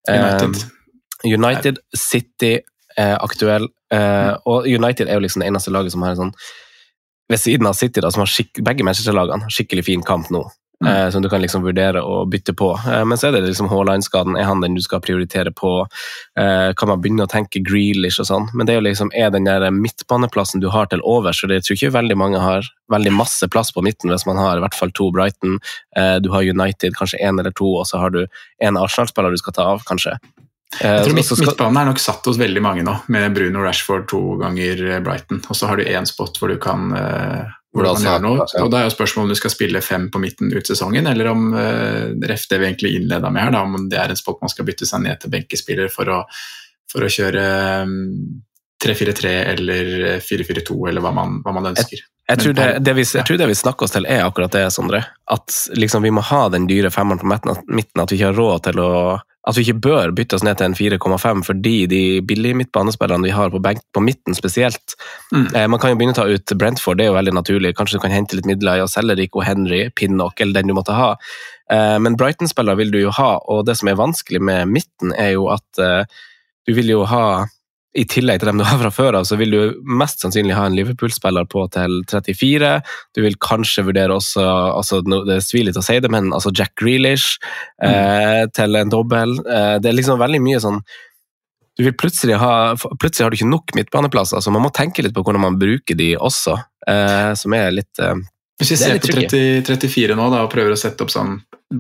[0.09, 0.67] Eh, United.
[1.25, 2.59] United, City
[2.99, 6.35] er aktuell, eh, og United er jo liksom det eneste laget som har en sånn
[7.31, 10.49] ved siden av City, da, som har skikk, begge Manchester-lagene har skikkelig fin kamp nå.
[10.81, 10.89] Mm.
[10.97, 12.71] Eh, som du kan liksom vurdere å bytte på.
[12.89, 14.39] Eh, men så er det liksom Haaland-skaden.
[14.41, 15.85] Er han den du skal prioritere på?
[16.41, 18.49] Eh, kan man begynne å tenke Grealish og sånn?
[18.55, 21.61] Men det er jo liksom, er den der midtbaneplassen du har til overs, så det
[21.67, 24.79] tror ikke veldig mange har veldig masse plass på midten hvis man har i hvert
[24.79, 25.61] fall to Brighton.
[26.01, 28.25] Eh, du har United, kanskje én eller to, og så har du
[28.65, 30.17] en Arsenal-spiller du skal ta av, kanskje.
[30.79, 34.21] Jeg tror midt, Midtbanen er nok satt hos veldig mange nå, med Bruno Rashford to
[34.39, 35.41] ganger eh, Brighton.
[35.51, 38.47] Og så har du én spot hvor du kan, eh, hvor du kan gjøre noe.
[38.63, 41.33] Og Da er jo spørsmålet om du skal spille fem på midten ut sesongen, eller
[41.33, 44.39] om eh, ref det vi egentlig innleda med her, da, om det er en spot
[44.45, 46.21] man skal bytte seg ned til benkespiller for å,
[46.93, 47.43] for å kjøre
[47.91, 48.07] mm,
[48.85, 52.07] 3-4-3 eller 4-4-2, eller hva man, hva man ønsker.
[52.31, 54.69] Jeg tror, det, det vi, jeg tror det vi snakker oss til, er akkurat det,
[54.71, 55.03] Sondre.
[55.35, 58.69] At liksom vi må ha den dyre femmeren på midten, at vi ikke har råd
[58.69, 58.93] til å
[59.49, 63.33] At vi ikke bør bytte oss ned til en 4,5 fordi de billige midtbanespillerne vi
[63.33, 64.97] har på, benk, på midten spesielt
[65.33, 65.47] Mm.
[65.55, 67.75] eh, Man kan jo begynne å ta ut Brentford, det er jo veldig naturlig.
[67.79, 70.75] Kanskje du kan hente litt midler i å selge Rico Henry, Pinnock eller den du
[70.75, 71.15] måtte ha.
[71.71, 75.33] Eh, men Brighton-spillere vil du jo ha, og det som er vanskelig med midten, er
[75.37, 76.05] jo at eh,
[76.67, 77.47] du vil jo ha
[77.99, 80.69] i tillegg til dem du har fra før av, så vil du mest sannsynlig ha
[80.69, 82.73] en Liverpool-spiller på til 34.
[83.17, 84.45] Du vil kanskje vurdere også
[84.77, 87.41] altså, Det svir litt å si det, men altså Jack Grealish
[87.83, 89.41] eh, til en dobbel.
[89.43, 90.83] Eh, det er liksom veldig mye sånn
[91.79, 95.15] du vil plutselig ha, plutselig har du ikke nok midtbaneplasser, så man må tenke litt
[95.17, 96.59] på hvordan man bruker de også,
[96.91, 98.19] eh, som er litt eh,
[98.61, 101.39] Hvis vi er ser på 30, 34 nå da, og prøver å sette opp sånn,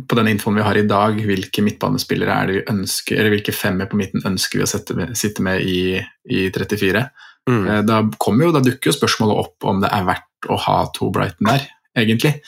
[0.08, 3.54] på den infoen vi har i dag, hvilke midtbanespillere er det vi ønsker, eller hvilke
[3.54, 5.98] femmer på midten ønsker vi å sette sitte med i,
[6.30, 7.04] i 34?
[7.50, 7.62] mm.
[7.66, 11.10] Eh, Da, jo, da dukker jo spørsmålet opp om det er verdt å ha to
[11.12, 12.38] Brighton der, egentlig.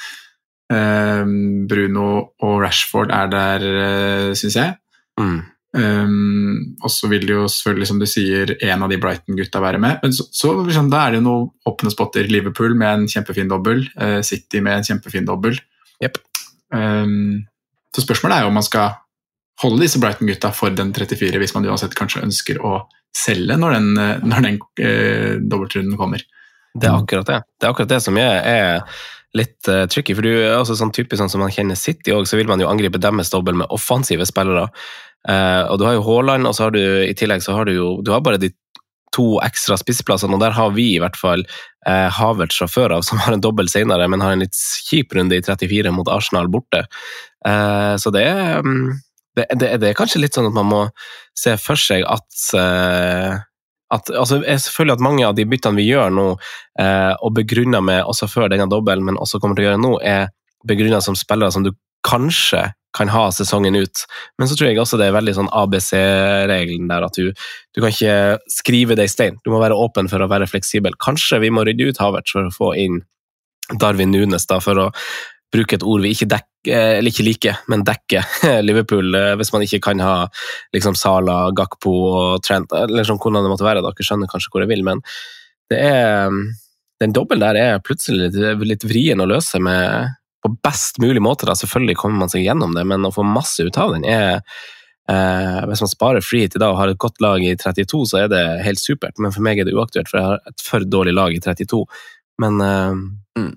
[0.72, 1.24] Eh,
[1.68, 2.08] Bruno
[2.40, 4.78] og Rashford er der, uh, syns jeg.
[5.20, 5.42] Mm.
[5.72, 9.80] Um, og så vil det jo selvfølgelig, som du sier, en av de Brighton-gutta være
[9.82, 10.02] med.
[10.02, 12.28] Men så, så liksom, da er det jo noen åpne spotter.
[12.28, 13.86] Liverpool med en kjempefin dobbel.
[13.96, 15.56] Uh, City med en kjempefin dobbel.
[16.04, 16.20] Yep.
[16.74, 17.44] Um,
[17.92, 18.98] så spørsmålet er jo om man skal
[19.62, 22.82] holde disse Brighton-gutta for den 34, hvis man uansett kanskje ønsker å
[23.16, 26.24] selge når den, eh, når den uh, dobbeltrunden kommer.
[26.72, 27.40] Det er akkurat det.
[27.60, 29.02] Det er akkurat det som er, er
[29.36, 30.16] litt uh, tricky.
[30.16, 32.62] For du er også sånn typisk sånn som man kjenner City òg, så vil man
[32.62, 34.70] jo angripe deres dobbel med offensive spillere.
[35.28, 37.76] Eh, og du har jo Haaland, og så har du i tillegg så har du
[37.76, 38.50] jo Du har bare de
[39.12, 41.44] to ekstra spissplassene, og der har vi i hvert fall
[41.86, 44.56] eh, Havertz fra før av, som har en dobbel senere, men har en litt
[44.88, 46.86] kjip runde i 34 mot Arsenal borte.
[47.46, 48.86] Eh, så det er mm,
[49.36, 50.82] det, det, det er kanskje litt sånn at man må
[51.38, 53.40] se for seg at eh,
[53.92, 54.38] at, altså,
[54.72, 56.26] føler at mange av de byttene vi gjør nå,
[56.80, 59.90] eh, og begrunna med også før denne dobbelen, men også kommer til å gjøre nå,
[60.00, 60.30] er
[60.68, 61.74] begrunnet som spillere som du
[62.06, 64.04] kanskje kan ha sesongen ut.
[64.38, 67.32] Men så tror jeg også det er veldig sånn ABC-regelen der, at du,
[67.72, 68.16] du kan ikke
[68.52, 69.38] skrive det i stein.
[69.44, 70.96] Du må være åpen for å være fleksibel.
[71.00, 73.00] Kanskje vi må rydde ut Havertz for å få inn
[73.80, 74.90] Darwin Nunes, da, for å
[75.52, 76.40] bruke et ord vi ikke,
[77.08, 78.24] ikke liker, men dekker
[78.66, 80.16] Liverpool, eh, hvis man ikke kan ha
[80.74, 83.84] liksom Sala, Gakpo og Trent, eller sånn hvordan det måtte være.
[83.84, 85.04] Dere skjønner kanskje hvor jeg vil, men
[85.72, 86.32] det er
[87.02, 90.12] den dobbelen der er plutselig litt, litt vrien å løse med
[90.42, 91.46] på best mulig måte.
[91.48, 91.56] Da.
[91.58, 94.40] Selvfølgelig kommer man seg gjennom det, men å få masse ut av den er
[95.10, 98.04] eh, Hvis man sparer free hit i dag og har et godt lag i 32,
[98.10, 99.18] så er det helt supert.
[99.22, 101.82] Men for meg er det uaktuelt, for jeg har et for dårlig lag i 32.
[102.42, 103.48] Men eh,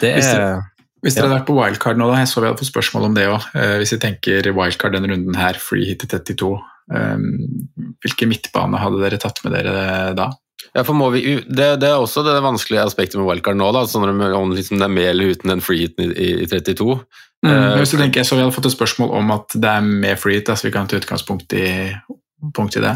[0.00, 0.62] det Hvis er
[1.04, 3.18] Hvis dere hadde vært på wildcard nå, da, jeg så vi hadde fått spørsmål om
[3.18, 3.50] det òg.
[3.82, 6.54] hvis vi tenker wildcard denne runden her, free hit til 32,
[8.04, 9.74] hvilke midtbane hadde dere tatt med dere
[10.16, 10.30] da?
[10.74, 10.82] Ja,
[11.14, 14.80] vi, det, det er også det vanskelige aspektet med wildcard nå, da, sånn om liksom
[14.80, 16.96] det er med eller uten den free-hiten i, i 32.
[16.98, 19.82] Mm, Eh, hvis du tenker, så Vi hadde fått et spørsmål om at det er
[19.84, 21.66] med freeheat, så altså så vi kan ta utgangspunkt i,
[22.56, 22.94] punkt i det.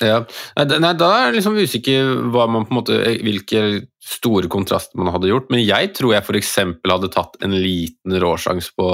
[0.00, 0.20] Ja.
[0.56, 5.12] Nei, da- er jeg liksom usikker hva man på en måte, hvilke store kontraster man
[5.12, 6.54] hadde gjort, men jeg tror jeg f.eks.
[6.88, 8.88] hadde tatt en liten råsjanse på,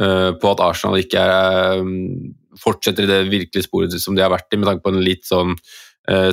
[0.00, 4.34] uh, på at Arsenal ikke er, um, fortsetter i det virkelige sporet som de har
[4.34, 5.85] vært i, med tanke på en litt sånn eh,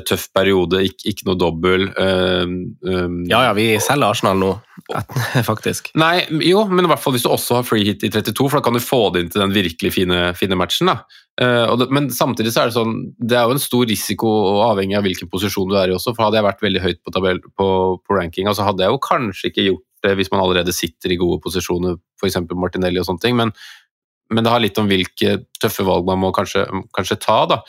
[0.06, 1.88] tøff periode, ikke, ikke noe dobbel.
[1.98, 4.52] eh, um, Ja, ja, vi selger Arsenal nå,
[5.50, 5.90] faktisk.
[5.98, 8.60] Nei, jo, men i hvert fall hvis du også har free hit i 32, for
[8.60, 10.92] da kan du få det inn til den virkelig fine, fine matchen.
[10.94, 14.34] Eh, og det, men samtidig så er det sånn, det er jo en stor risiko
[14.68, 17.16] avhengig av hvilken posisjon du er i også, for hadde jeg vært veldig høyt på,
[17.16, 20.76] tabell, på, på rankinga, så hadde jeg jo kanskje ikke gjort det hvis man allerede
[20.76, 22.42] sitter i gode posisjoner, f.eks.
[22.54, 23.54] Martinelli og sånne ting, men,
[24.34, 27.62] men det har litt om hvilke tøffe valg man må kanskje, kanskje ta, da.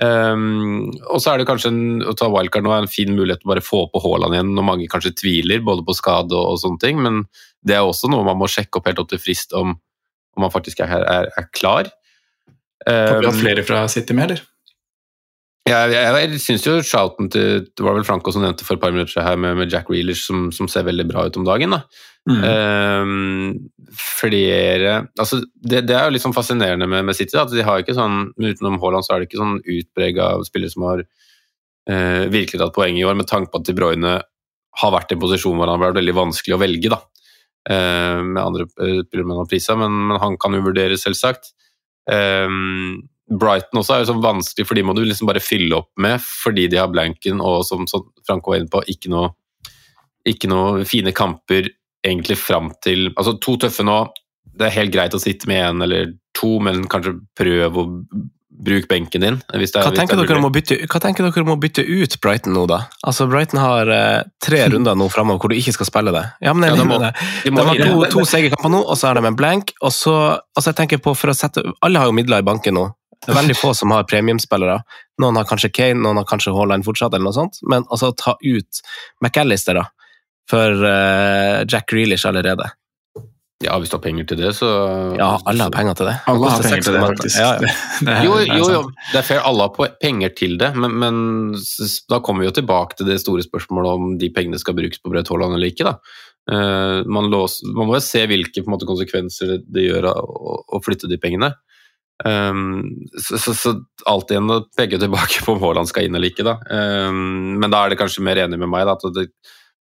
[0.00, 3.42] Um, og så er det kanskje en, å ta wildcard nå er en fin mulighet
[3.42, 6.54] til å bare få på Haaland igjen når mange kanskje tviler, både på skade og,
[6.54, 7.24] og sånne ting, men
[7.66, 9.74] det er også noe man må sjekke opp helt opp til frist om,
[10.36, 11.92] om man faktisk er, er, er klar.
[12.86, 14.46] Får vi Um, hatt flere fra City med, eller?
[15.70, 18.82] Jeg, jeg, jeg syns jo shouten til Det var vel Franco som nevnte for et
[18.82, 21.76] par minutter her med, med Jack Reelish, som, som ser veldig bra ut om dagen.
[21.76, 21.82] da.
[22.28, 22.42] Mm.
[22.44, 27.32] Um, flere altså det, det er jo litt sånn fascinerende med, med City.
[27.36, 30.74] Da, at de har ikke sånn, Utenom Haaland så er det ikke sånn utprega spillere
[30.74, 34.18] som har uh, virkelig tatt poeng i år, med tanke på at De Bruyne
[34.80, 36.92] har vært i en posisjon hvor han har vært veldig vanskelig å velge.
[36.92, 37.00] da.
[37.68, 41.52] Eh, med andre eh, spillere man har prisa, men, men han kan jo vurderes, selvsagt.
[42.10, 45.90] Ehm, Brighton også er jo sånn vanskelig, for de må du liksom bare fylle opp
[46.02, 49.30] med fordi de har blanken og som, som Franco var inne på, ikke noe,
[50.26, 51.70] ikke noe fine kamper
[52.06, 54.00] egentlig fram til Altså to tøffe nå,
[54.56, 57.86] det er helt greit å sitte med én eller to, men kanskje prøv å
[58.60, 59.36] bruke benken din.
[59.54, 62.82] Er, Hva tenker, er bytte, hva tenker dere om å bytte ut Brighton nå, da?
[63.08, 66.24] Altså, Brighton har eh, tre runder nå framover hvor du ikke skal spille det.
[66.44, 67.12] Ja, men jeg Ja, de må- det.
[67.16, 67.88] de De må har inn.
[67.88, 69.72] to, to segerkamper nå, og så er de en blank.
[69.80, 70.14] Og så,
[70.52, 72.90] altså jeg tenker på for å sette, Alle har jo midler i banken nå.
[73.20, 74.80] Det er veldig få som har premiumspillere.
[75.20, 77.60] Noen har kanskje Kane, noen har kanskje Haaland fortsatt, eller noe sånt.
[77.68, 78.80] Men altså ta ut
[79.20, 79.86] McAllister da,
[80.48, 82.70] for uh, Jack Grealish allerede.
[83.60, 84.68] Ja, hvis du har penger til det, så
[85.18, 86.14] Ja, alle har penger til det.
[86.32, 87.40] Alle har penger til det, faktisk.
[87.42, 87.74] Ja, ja.
[88.00, 88.80] Det, er, Jo, jo, jo,
[89.10, 91.18] det er fair, alle har penger til det, men, men
[92.08, 95.12] da kommer vi jo tilbake til det store spørsmålet om de pengene skal brukes på
[95.12, 95.92] Braut Haaland eller ikke.
[95.92, 95.98] da.
[96.50, 100.08] Eh, man, låser, man må jo se hvilke på en måte, konsekvenser det, det gjør
[100.08, 101.52] å, å flytte de pengene.
[102.24, 103.72] Um, så, så, så
[104.10, 106.46] alt igjen å peke tilbake på om Haaland skal inn eller ikke.
[106.46, 106.58] Da.
[106.68, 108.86] Um, men da er det kanskje mer enig med meg.
[108.88, 109.30] Da, at det,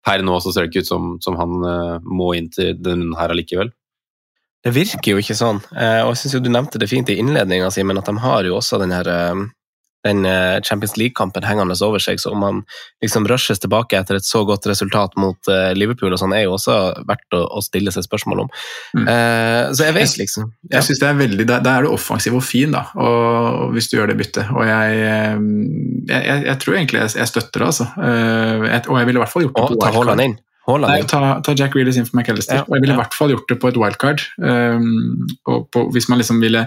[0.07, 3.11] per nå så ser det ikke ut som, som han uh, må inn til den
[3.19, 3.73] her allikevel.
[4.65, 5.61] Det virker jo ikke sånn.
[5.71, 8.47] Uh, og jeg synes jo Du nevnte det fint i innledninga, Simen, at de har
[8.47, 9.45] jo også den her eh,
[10.07, 12.21] den eh, Champions League-kampen hengende over seg.
[12.23, 12.63] Så om han
[13.03, 16.57] liksom rushes tilbake etter et så godt resultat mot eh, Liverpool, og sånn, er jo
[16.57, 18.51] også verdt å, å stille seg spørsmål om.
[18.99, 19.07] Mm.
[19.15, 20.79] Eh, så jeg vet liksom ja.
[20.79, 23.99] Jeg synes det er veldig, Da er du offensiv og fin, da, og, hvis du
[23.99, 24.53] gjør det byttet.
[24.55, 24.99] Og jeg,
[26.09, 27.89] jeg, jeg, tror egentlig jeg, støtter det, altså.
[27.97, 29.95] Og jeg ville i hvert fall gjort det Og ta.
[29.99, 30.39] Haaland inn.
[30.69, 32.61] Nei, ta, ta Jack Reelers inn for McAllister.
[32.61, 32.99] Ja, og jeg ville ja.
[32.99, 34.25] i hvert fall gjort det på et wildcard.
[34.37, 35.25] Um,
[35.73, 36.67] på, hvis man liksom ville,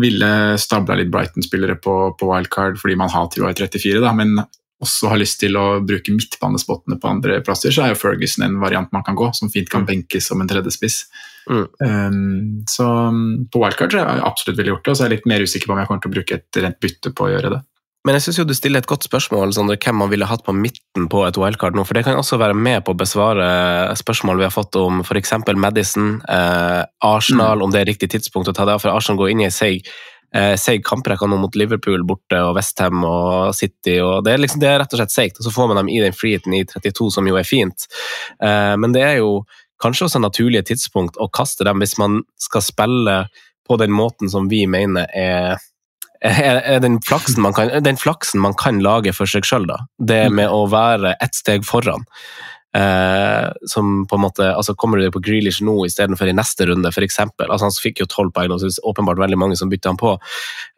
[0.00, 0.30] ville
[0.60, 4.38] stabla litt Brighton-spillere på, på wildcard fordi man har å være 34, da, men
[4.82, 8.60] også har lyst til å bruke midtbanespottene på andre plasser, så er jo Ferguson en
[8.62, 11.00] variant man kan gå, som fint kan benkes som en tredjespiss.
[11.50, 11.64] Mm.
[11.82, 15.16] Um, så um, på wildcard så jeg absolutt ville gjort det, og så er jeg
[15.16, 17.32] litt mer usikker på om jeg kommer til å bruke et rent bytte på å
[17.32, 17.60] gjøre det.
[18.06, 21.08] Men jeg syns du stiller et godt spørsmål Sondre, hvem man ville hatt på midten
[21.10, 21.84] på et OL-kart nå.
[21.86, 23.48] For det kan også være med på å besvare
[23.98, 25.34] spørsmål vi har fått om f.eks.
[25.58, 28.84] Madison, eh, Arsenal, om det er riktig tidspunkt å ta det av.
[28.84, 29.90] For Arsenal går inn i ei seig,
[30.32, 33.98] eh, seig kamprekke nå mot Liverpool borte, og Westham og City.
[33.98, 35.42] og det er, liksom, det er rett og slett seigt.
[35.42, 37.88] Og så får man dem i den friheten i 32, som jo er fint.
[38.40, 39.42] Eh, men det er jo
[39.82, 43.24] kanskje også naturlige tidspunkt å kaste dem hvis man skal spille
[43.68, 45.58] på den måten som vi mener er
[46.24, 49.82] er er den flaksen, man kan, den flaksen man kan lage for seg sjøl, da.
[49.98, 52.06] Det med å være ett steg foran.
[52.76, 56.66] Eh, som på en måte, altså Kommer du deg på Grealish nå istedenfor i neste
[56.68, 57.20] runde, f.eks.
[57.24, 60.00] Altså, han fikk jo tolv poeng, og så er åpenbart veldig mange som bytter han
[60.00, 60.16] på.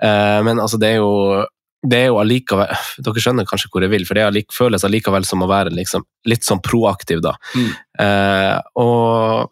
[0.03, 1.46] Eh, men altså, det er jo
[1.81, 2.68] det er jo allikevel
[3.07, 6.05] Dere skjønner kanskje hvor jeg vil, for det allik, føles allikevel som å være liksom,
[6.29, 7.33] litt sånn proaktiv, da.
[7.57, 7.70] Mm.
[8.05, 9.50] Eh, og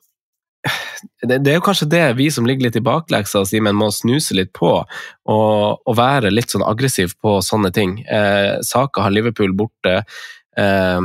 [1.22, 4.36] det, det er jo kanskje det vi som ligger litt i bakleksa, Simen, må snuse
[4.36, 4.72] litt på.
[5.30, 8.00] Og, og være litt sånn aggressiv på sånne ting.
[8.04, 10.02] Eh, Saka har Liverpool borte.
[10.58, 11.00] Eh,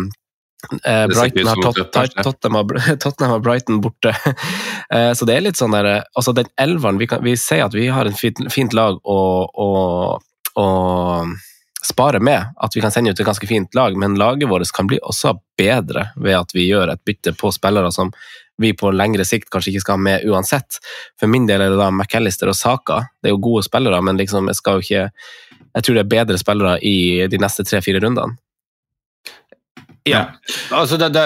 [0.82, 4.16] eh, Brighton har Tot, Tottenham, Tottenham, har, Brighton borte.
[4.94, 7.74] Eh, så det er litt sånn der Altså, den elveren Vi, kan, vi sier at
[7.74, 10.60] vi har en fint, fint lag å
[11.84, 12.54] spare med.
[12.58, 15.36] At vi kan sende ut et ganske fint lag, men laget vårt kan bli også
[15.58, 18.13] bedre ved at vi gjør et bytte på spillere som
[18.62, 20.78] vi på lengre sikt kanskje ikke skal ha med uansett.
[21.20, 23.00] For min del er det da McAllister og Saka.
[23.22, 25.08] Det er jo gode spillere, men liksom, jeg skal jo ikke
[25.74, 26.96] jeg tror det er bedre spillere i
[27.30, 28.38] de neste tre-fire rundene.
[30.04, 30.26] Ja.
[30.76, 31.24] Altså det, det,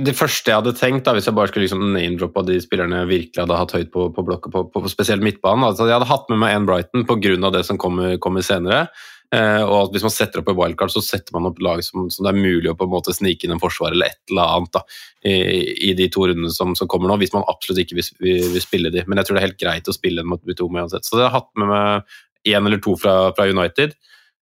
[0.00, 3.10] det, første jeg hadde tenkt, da, hvis jeg bare skulle liksom name-droppe de spillerne jeg
[3.10, 6.32] virkelig hadde hatt høyt på, på blokka, på, på, spesielt midtbanen altså Jeg hadde hatt
[6.32, 7.50] med meg en Brighton pga.
[7.52, 8.86] det som kommer, kommer senere.
[9.32, 12.10] Eh, og at Hvis man setter opp et wildcard, så setter man opp lag som,
[12.12, 14.56] som, det er mulig å på en måte snike inn en forsvar eller et eller
[14.58, 14.82] annet da,
[15.24, 15.36] i,
[15.88, 18.64] i, de to rundene som, som, kommer nå, hvis man absolutt ikke vil, vil, vil,
[18.64, 19.06] spille de.
[19.06, 21.08] Men jeg tror det er helt greit å spille en mot to med uansett.
[21.08, 23.96] Så jeg har hatt med meg én eller to fra, fra United.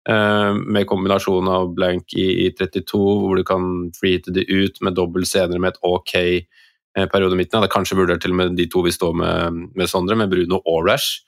[0.09, 4.95] Eh, med kombinasjon av blank i, i 32, hvor du kan freehite de ut med
[4.97, 7.59] dobbel senere med et ok eh, periode midten.
[7.59, 10.31] Jeg hadde kanskje vurdert til og med de to vi står med, med Sondre, med
[10.31, 11.21] Bruno og Rash.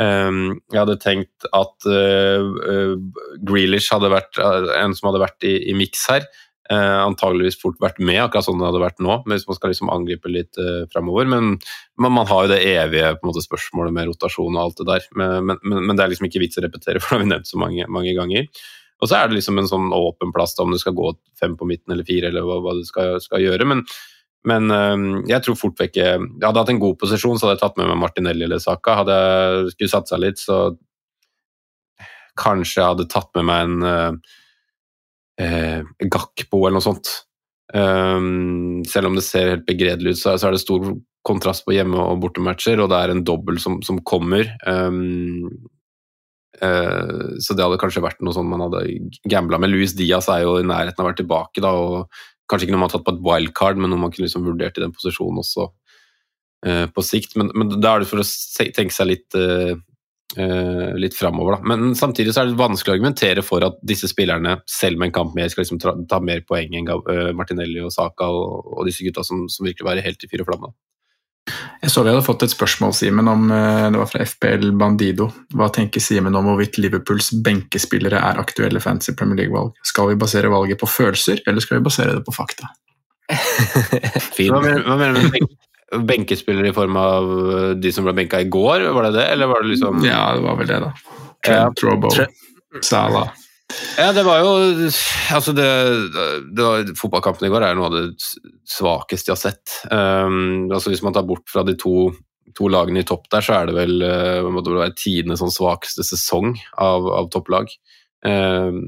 [0.00, 2.94] Um, jeg hadde tenkt at uh, uh,
[3.44, 6.24] Grealish hadde vært uh, en som hadde vært i, i miks her.
[6.70, 9.88] Uh, antageligvis fort vært med, akkurat sånn det hadde vært nå, hvis man skal liksom
[9.90, 11.26] angripe litt uh, framover.
[11.28, 11.56] Men,
[11.98, 15.08] men, man har jo det evige måte, spørsmålet med rotasjon og alt det der.
[15.18, 17.50] Men, men, men, det er liksom ikke vits å repetere, for det har vi nevnt
[17.50, 18.46] så mange, mange ganger.
[19.00, 21.10] Og så er det liksom en sånn åpen plass om du skal gå
[21.40, 23.66] fem på midten eller fire, eller hva, hva du skal, skal, gjøre.
[23.68, 23.82] Men,
[24.48, 27.64] men uh, jeg tror fort vekk Jeg hadde hatt en god posisjon, så hadde jeg
[27.64, 29.00] tatt med meg Martinelli eller Saka.
[29.02, 30.60] Hadde jeg skulle satsa litt, så
[32.40, 34.20] kanskje jeg hadde tatt med meg en
[35.40, 37.10] eh, Gakpo eller noe sånt.
[37.70, 40.88] Um, selv om det ser helt begredelig ut, så, så, er det stor
[41.26, 44.48] kontrast på hjemme- og bortematcher, og det er en dobbel som, som kommer.
[44.66, 45.46] Um,
[46.62, 48.86] uh, så det hadde kanskje vært noe sånn man hadde
[49.30, 49.72] gambla med.
[49.72, 52.82] Louis Diaz er jo i nærheten av å være tilbake, da, og kanskje ikke noe
[52.82, 55.42] man har tatt på et wildcard, men noe man kunne liksom vurdert i den posisjonen
[55.42, 57.36] også uh, på sikt.
[57.40, 58.26] Men, men, da er det for å
[58.76, 59.78] tenke seg litt uh,
[60.38, 61.66] Uh, litt framover, da.
[61.66, 65.14] Men samtidig så er det vanskelig å argumentere for at disse spillerne, selv med en
[65.16, 66.86] kamp mer, skal liksom ta, ta mer poeng enn
[67.34, 70.52] Martinelli og Saka og, og disse gutta som, som virkelig var helt i fyr og
[70.52, 70.70] flamme.
[71.80, 75.30] Jeg så vi hadde fått et spørsmål, Simen, om uh, det var fra FPL Bandido.
[75.56, 79.72] Hva tenker Simen om hvorvidt Liverpools benkespillere er aktuelle fans i Premier League-valg?
[79.88, 82.70] Skal vi basere valget på følelser, eller skal vi basere det på fakta?
[83.30, 85.50] hva mener, hva mener du med
[86.06, 89.50] benkespillere i form av eh, de som ble benka i går, var det det, eller
[89.50, 90.90] var det liksom Ja, det var vel det, da.
[91.46, 91.90] Trent, ja.
[91.90, 92.10] Robo,
[92.86, 93.32] Salah.
[93.98, 94.50] Ja, det var jo
[95.34, 95.66] Altså, det,
[96.56, 98.32] det var, Fotballkampen i går er noe av det
[98.68, 99.76] svakeste jeg har sett.
[99.92, 102.10] Um, altså Hvis man tar bort fra de to,
[102.56, 107.08] to lagene i topp der, så er det vel uh, tidenes sånn svakeste sesong av,
[107.20, 107.72] av topplag.
[108.26, 108.84] Um,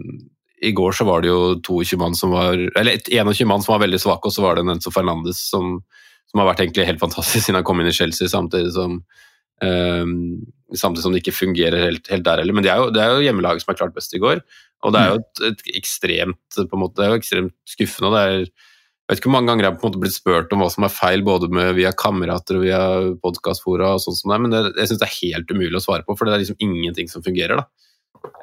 [0.62, 3.86] I går så var det jo 22 mann som var Eller 21 mann som var
[3.86, 5.78] veldig svake, og så var det Nenzo Fernandes som
[6.32, 8.96] som har vært egentlig helt fantastisk siden han kom inn i Chelsea, samtidig som,
[9.60, 10.12] um,
[10.72, 12.56] samtidig som det ikke fungerer helt, helt der heller.
[12.56, 14.40] Men det er, jo, det er jo hjemmelaget som er klart best i går.
[14.82, 18.12] Og det er jo et, et ekstremt måte, det er jo ekstremt skuffende.
[18.14, 18.36] det er
[19.02, 20.68] jeg vet ikke hvor mange ganger jeg har på en måte blitt spurt om hva
[20.72, 22.82] som er feil, både med, via kamerater og via
[23.20, 26.06] podkastfora og sånt som det, men det, jeg syns det er helt umulig å svare
[26.06, 27.60] på, for det er liksom ingenting som fungerer.
[27.60, 27.66] da.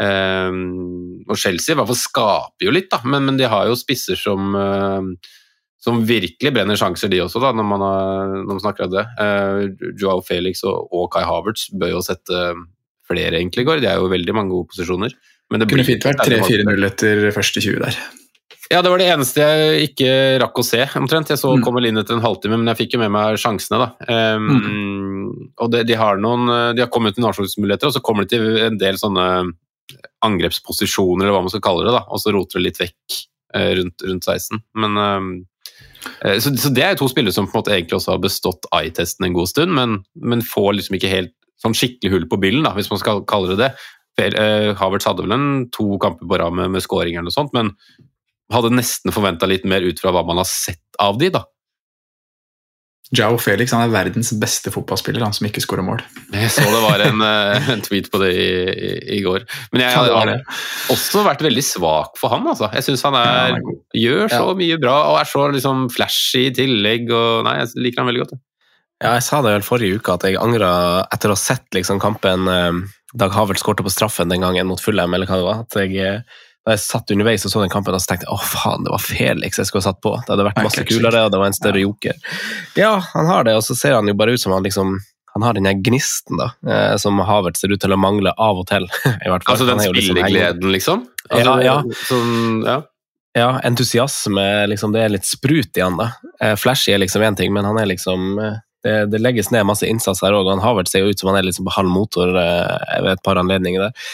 [0.03, 3.79] Um, og Chelsea i hvert fall skaper jo litt, da, men, men de har jo
[3.79, 5.31] spisser som uh,
[5.79, 9.05] som virkelig brenner sjanser, de også, da, når man, har, når man snakker om det.
[9.15, 12.49] Uh, Joao Felix og, og, Kai Havertz bør jo sette
[13.09, 13.79] flere egentlig i går.
[13.81, 15.15] De er jo veldig mange gode posisjoner.
[15.49, 17.99] Men det kunne fint vært 3-4-0 etter første 20 der.
[18.69, 20.09] Ja, det var det eneste jeg ikke
[20.43, 21.31] rakk å se, omtrent.
[21.33, 21.63] Jeg så mm.
[21.65, 23.87] kom vel inn etter en halvtime, men jeg fikk jo med meg sjansene, da.
[24.37, 25.23] Um, mm.
[25.65, 28.59] Og det, de har noen De har kommet til avslutningsmuligheter, og så kommer de til
[28.61, 29.25] en del sånne
[30.21, 33.17] angrepsposisjoner, eller hva man skal kalle det, da, og så roter det litt vekk
[33.57, 34.61] uh, rundt, rundt 16.
[34.85, 35.31] Men um,
[36.25, 38.67] Eh, så, så, Det er to spillere som på en måte egentlig også har bestått
[38.75, 42.63] eye-testen en god stund, men, men, får liksom ikke helt sånn skikkelig hull på billen,
[42.63, 43.71] da, hvis man skal kalle det det.
[44.19, 47.55] Uh, Havertz hadde vel en to kamper på rad med, med scoring eller noe sånt,
[47.55, 47.73] men
[48.53, 51.45] hadde nesten forventa litt mer ut fra hva man har sett av de, da.
[53.15, 56.01] Jao Felix han er verdens beste fotballspiller, han som ikke skårer mål.
[56.29, 59.47] Jeg så det var en, eh, en tweet på det i, i, i går.
[59.73, 60.33] Men jeg har
[60.93, 62.45] også vært veldig svak for han.
[62.51, 62.69] Altså.
[62.77, 64.59] Jeg syns han er, ja, han er gjør så ja.
[64.61, 67.09] mye bra og er så liksom, flashy i tillegg.
[67.09, 68.37] Og, nei, jeg liker han veldig godt.
[68.99, 70.71] Ja, jeg sa det vel forrige uke at jeg angra
[71.09, 72.83] etter å ha sett liksom, kampen eh,
[73.17, 75.65] Dag Havert skårte på straffen den gangen mot Fulham, eller hva det var.
[75.65, 78.41] at jeg eh, da jeg satt underveis og så den kampen, så tenkte jeg å
[78.43, 80.11] faen, det var Felix jeg skulle ha satt på.
[80.25, 82.19] Det hadde vært masse kulere, og det var en større joker.
[82.77, 84.99] Ja, han har det, og så ser han jo bare ut som han liksom
[85.33, 88.65] han har den gnisten da, eh, som Havert ser ut til å mangle av og
[88.69, 88.87] til.
[89.05, 89.55] i hvert fall.
[89.55, 91.03] Altså den liksom spillegleden, liksom?
[91.29, 91.99] Altså, ja, ja.
[92.09, 92.79] Sånn, ja.
[93.37, 94.45] Ja, entusiasme.
[94.71, 95.99] Liksom, det er litt sprut i han.
[96.01, 96.09] da.
[96.41, 98.41] Eh, flashy er liksom én ting, men han er liksom
[99.11, 100.49] det, legges ned masse innsats her òg.
[100.63, 103.39] Havert ser jo ut som han er liksom på halv motor eh, ved et par
[103.41, 104.07] anledninger der.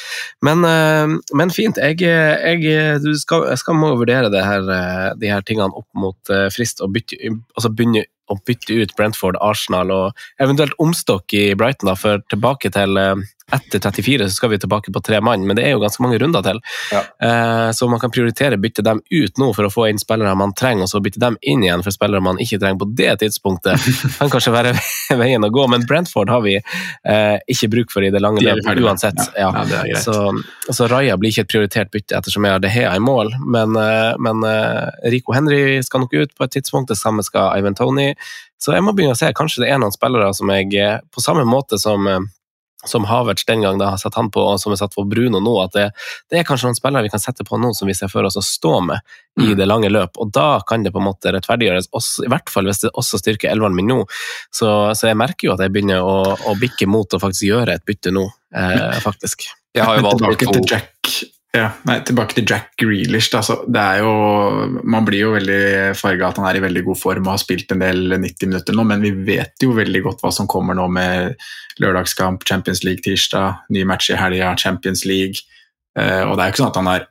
[0.45, 1.79] Men, eh, men fint.
[1.81, 6.81] Jeg, jeg, skal, jeg, skal, må vurdere her, eh, de her tingene opp mot frist
[6.83, 7.17] og bytte,
[7.55, 11.91] altså begynne å bytte ut Brentford, Arsenal og eventuelt omstokk i Brighton.
[11.91, 12.97] Da, for tilbake til
[13.53, 16.17] etter 34 så skal vi tilbake på tre mann, men det er jo ganske mange
[16.21, 16.59] runder til.
[16.91, 17.01] Ja.
[17.27, 20.55] Eh, så man kan prioritere bytte dem ut nå for å få inn spillere man
[20.57, 23.85] trenger, og så bytte dem inn igjen for spillere man ikke trenger på det tidspunktet.
[24.17, 24.73] kan kanskje være
[25.21, 28.65] veien å gå, men Brentford har vi eh, ikke bruk for i det lange løp
[28.65, 29.21] uansett.
[29.37, 30.01] Ja, ja, det er.
[30.01, 33.35] Så, så Raja blir ikke et prioritert bytte ettersom jeg har De Hea i mål,
[33.45, 37.53] men, eh, men eh, Rico Henry skal nok ut på et tidspunkt, det samme skal
[37.59, 38.15] Ivan Tony.
[38.57, 41.21] Så jeg må begynne å se, kanskje det er noen spillere som jeg, eh, på
[41.21, 42.09] samme måte som
[42.89, 45.41] som Havertz den gang da har satt han på, og som er satt på Bruno
[45.43, 45.85] nå, at det,
[46.31, 48.37] det er kanskje noen spillere vi kan sette på nå som vi ser for oss
[48.39, 49.57] å stå med i Mm.
[49.59, 52.69] det lange løp, og da kan det på en måte rettferdiggjøres, også, i hvert fall
[52.69, 53.97] hvis det også styrker elveren min nå.
[54.47, 57.75] Så, så jeg merker jo at jeg begynner å, å bikke mot å faktisk gjøre
[57.75, 58.23] et bytte nå,
[58.55, 59.49] eh, faktisk.
[59.75, 60.53] Jeg har jo valgt å...
[60.55, 63.29] to Jack ja, nei, tilbake til Jack Grealish.
[63.31, 63.39] Da.
[63.45, 64.11] Så det jo,
[64.83, 67.71] man blir jo veldig farga at han er i veldig god form og har spilt
[67.71, 70.87] en del 90 minutter nå, men vi vet jo veldig godt hva som kommer nå
[70.91, 71.35] med
[71.81, 75.45] lørdagskamp, Champions League tirsdag, ny match i helga, Champions League.
[75.95, 77.07] Eh, og det er jo ikke sånn at han har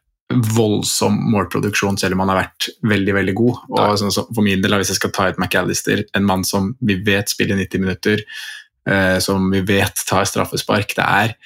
[0.54, 3.64] voldsom målproduksjon selv om han har vært veldig veldig god.
[3.76, 6.74] Og sånn, så for min del, Hvis jeg skal ta ut McAllister, en mann som
[6.80, 8.24] vi vet spiller 90 minutter,
[8.88, 11.36] eh, som vi vet tar straffespark det er,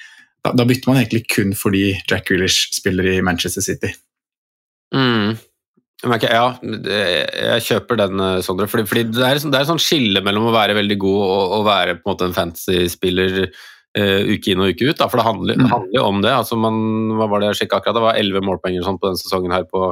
[0.49, 3.93] da, da bytter man egentlig kun fordi Jack Grealish spiller i Manchester City.
[4.95, 5.37] Mm.
[5.99, 8.69] Ja, jeg kjøper den, eh, Sondre.
[8.71, 11.23] Fordi, fordi det, er, sånn- det er et sånt skille mellom å være veldig god
[11.25, 14.97] og å være på en måte en fantasy-spiller uh, uke inn og uke ut.
[14.99, 15.89] Da, for det handler, jo mm.
[15.97, 16.31] jo om det.
[16.31, 16.79] Altså man,
[17.19, 17.99] hva var det jeg sjekka akkurat?
[17.99, 19.91] Det var 11 målpoeng sånn på denne sesongen her på,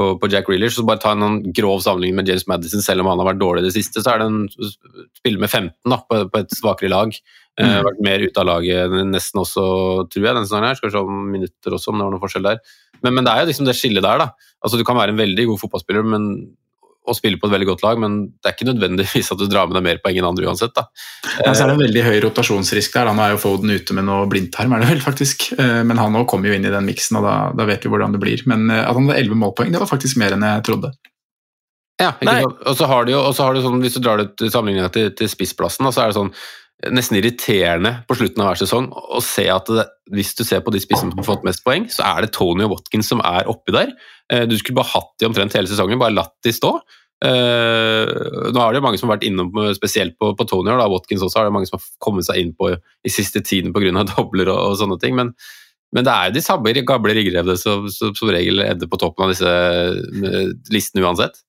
[0.00, 0.78] på, på Jack Grealish.
[0.78, 3.64] Så bare ta en grov sammenligning med James Madison, selv om han har vært dårlig
[3.64, 4.40] i det siste, så er det en
[5.20, 7.12] spiller med 15 da, på, på et svakere lag.
[7.60, 7.66] Mm.
[7.66, 9.64] Uh, vært mer ute av laget nesten også,
[10.08, 10.78] tror jeg, denne sesongen her.
[10.78, 12.62] Skal vi se om minutter også, om det var noen forskjell der.
[13.04, 14.54] Men, men det er jo liksom det skillet der, da.
[14.60, 16.30] Altså, du kan være en veldig god fotballspiller men,
[17.08, 19.68] og spille på et veldig godt lag, men det er ikke nødvendigvis at du drar
[19.68, 20.74] med deg mer poeng enn andre uansett.
[20.76, 20.86] da.
[21.40, 23.08] Ja, så er det en veldig høy rotasjonsrisk der.
[23.10, 25.50] Han Nå er jo Foden ute med noe blindtarm, er det vel faktisk.
[25.56, 27.92] Eh, Men han òg kommer jo inn i den miksen, og da, da vet vi
[27.92, 28.44] hvordan det blir.
[28.50, 30.92] Men eh, at han hadde 11 målpoeng, det var faktisk mer enn jeg trodde.
[32.00, 32.62] Ja, ikke sant?
[32.70, 35.10] Og så har du jo har du sånn, Hvis du drar det til sammenligninga til,
[35.16, 36.32] til spissplassen, da, så er det sånn
[36.88, 40.72] nesten irriterende på slutten av hver sesong å se at det, hvis du ser på
[40.72, 43.50] de spissene som har fått mest poeng, så er det Tony og Watkins som er
[43.52, 43.92] oppi der.
[44.32, 46.72] Eh, Du skulle bare hatt de omtrent hele sesongen, bare latt de stå.
[47.20, 48.08] Eh,
[48.48, 50.88] nå er det jo mange som har vært innom spesielt på, på Tony og da,
[50.88, 53.92] Watkins også, er det mange som har kommet seg inn på i siste tiden pga.
[54.14, 55.18] dobler og, og sånne ting.
[55.18, 55.34] Men,
[55.92, 59.34] men det er jo de samme gamle ringgrevene som som regel ender på toppen av
[59.34, 61.42] disse eh, listene uansett.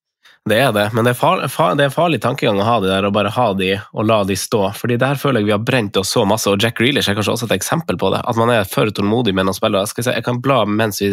[0.49, 2.87] Det er det, men det er, far, far, det er farlig tankegang å ha de
[2.89, 4.63] der og bare ha de og la de stå.
[4.73, 7.35] Fordi der føler jeg vi har brent oss så masse, og Jack Grealish er kanskje
[7.35, 8.23] også et eksempel på det.
[8.25, 9.85] At man er for tålmodig med noen spillere.
[9.85, 11.11] Jeg, si, jeg kan bla mens vi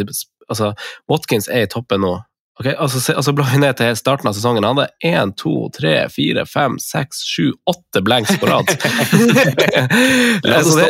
[0.48, 0.72] altså,
[1.12, 2.14] Watkins er i toppen nå.
[2.58, 4.64] Og altså, se- altså blar vi ned til starten av sesongen.
[4.66, 8.66] Han hadde én, to, tre, fire, fem, seks, sju, åtte blanks på rad.
[10.42, 10.88] Det så,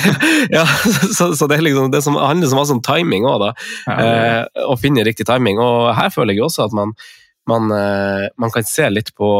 [0.58, 0.66] ja,
[1.16, 3.50] så, så det, er liksom, det som handler så masse om timing òg, da.
[3.88, 4.12] Ja, ja.
[4.44, 5.58] Eh, å finne riktig timing.
[5.62, 6.94] Og her føler jeg også at man,
[7.48, 9.30] man, eh, man kan se litt på,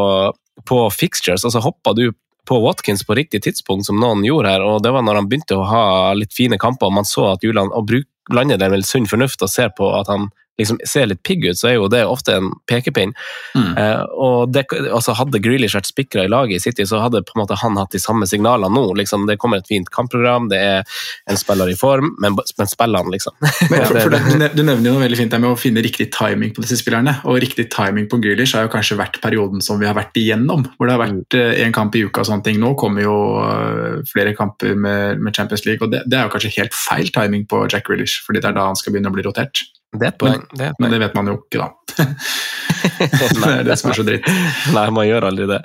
[0.65, 1.45] på fixtures.
[1.45, 2.11] Altså hoppa du
[2.49, 5.59] på Watkins på riktig tidspunkt, som noen gjorde her, og det var når han begynte
[5.59, 5.83] å ha
[6.17, 9.53] litt fine kamper, og man så at Julian og bruk, det med sunn fornuft og
[9.53, 12.51] ser på at han liksom ser litt pigg ut, så er jo det ofte en
[12.71, 13.13] pekepinn.
[13.55, 13.73] Mm.
[13.79, 17.37] Eh, og det, altså Hadde Grealish vært spikra i laget i City, så hadde på
[17.37, 18.85] en måte han hatt de samme signalene nå.
[18.99, 20.99] Liksom, det kommer et fint kampprogram, det er
[21.31, 23.35] en spiller i form, men, men spiller han, liksom?
[23.71, 26.09] Men for, for det- du nevner jo noe veldig fint der med å finne riktig
[26.15, 27.19] timing på disse spillerne.
[27.29, 30.65] Og riktig timing på Grealish har jo kanskje vært perioden som vi har vært igjennom.
[30.79, 32.59] Hvor det har vært én kamp i uka og sånne ting.
[32.63, 36.35] Nå kommer jo eh, flere kamper med, med Champions League, og det, det er jo
[36.35, 39.17] kanskje helt feil timing på Jack Grealish, fordi det er da han skal begynne å
[39.17, 39.65] bli rotert.
[39.95, 40.45] Det er et poeng.
[40.53, 42.05] Det er et Men det vet man jo ikke, da.
[42.99, 44.27] det er det som er så dritt.
[44.75, 45.59] Nei, man gjør aldri det.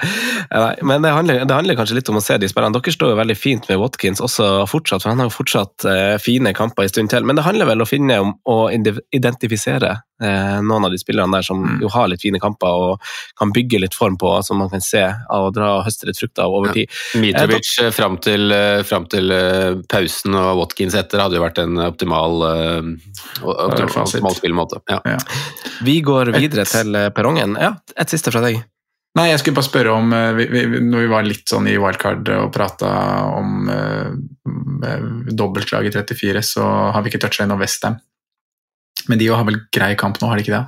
[0.51, 2.75] Nei, men det handler, det handler kanskje litt om å se de spillerne.
[2.77, 6.15] Dere står jo veldig fint med Watkins også fortsatt, for han har jo fortsatt eh,
[6.21, 7.27] fine kamper en stund til.
[7.27, 11.41] Men det handler vel om å finne om å identifisere noen av de spillerne der
[11.45, 11.81] som Mm.
[11.81, 13.01] jo har litt fine kamper og
[13.39, 16.17] kan bygge litt form på, som man kan se av å dra og høste litt
[16.19, 16.73] frukt av over Ja.
[16.73, 16.89] tid.
[17.15, 21.59] Mitrovic eh, fram til, eh, fram til eh, pausen og Watkins etter hadde jo vært
[21.63, 22.81] en optimal, eh,
[23.43, 24.81] optimal, spillemåte.
[24.89, 24.99] Ja.
[25.05, 25.17] Ja.
[25.83, 27.57] Vi går videre Et- til eh, perrongen.
[27.59, 28.63] Ja, et siste fra deg.
[29.15, 31.77] Nei, jeg skulle bare spørre om eh, vi, vi, Når vi var litt sånn i
[31.77, 32.87] wildcard og prata
[33.37, 34.09] om uh,
[35.29, 36.63] dobbeltlag i 34, så
[36.93, 37.99] har vi ikke toucha innom Westham.
[39.09, 40.65] Men de har vel grei kamp nå, har de ikke det?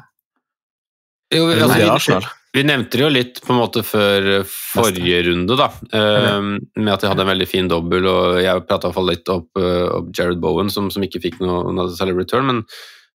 [1.36, 5.24] Jo, vi- altså, vi, vi nevnte det jo litt på en måte før eh, forrige
[5.28, 5.70] runde, da.
[5.92, 9.98] um, med at de hadde en veldig fin dobbel, og jeg prata litt opp, uh,
[9.98, 12.48] opp Jared Bowen, som, som ikke fikk noe, noe særlig return.
[12.48, 12.62] Men,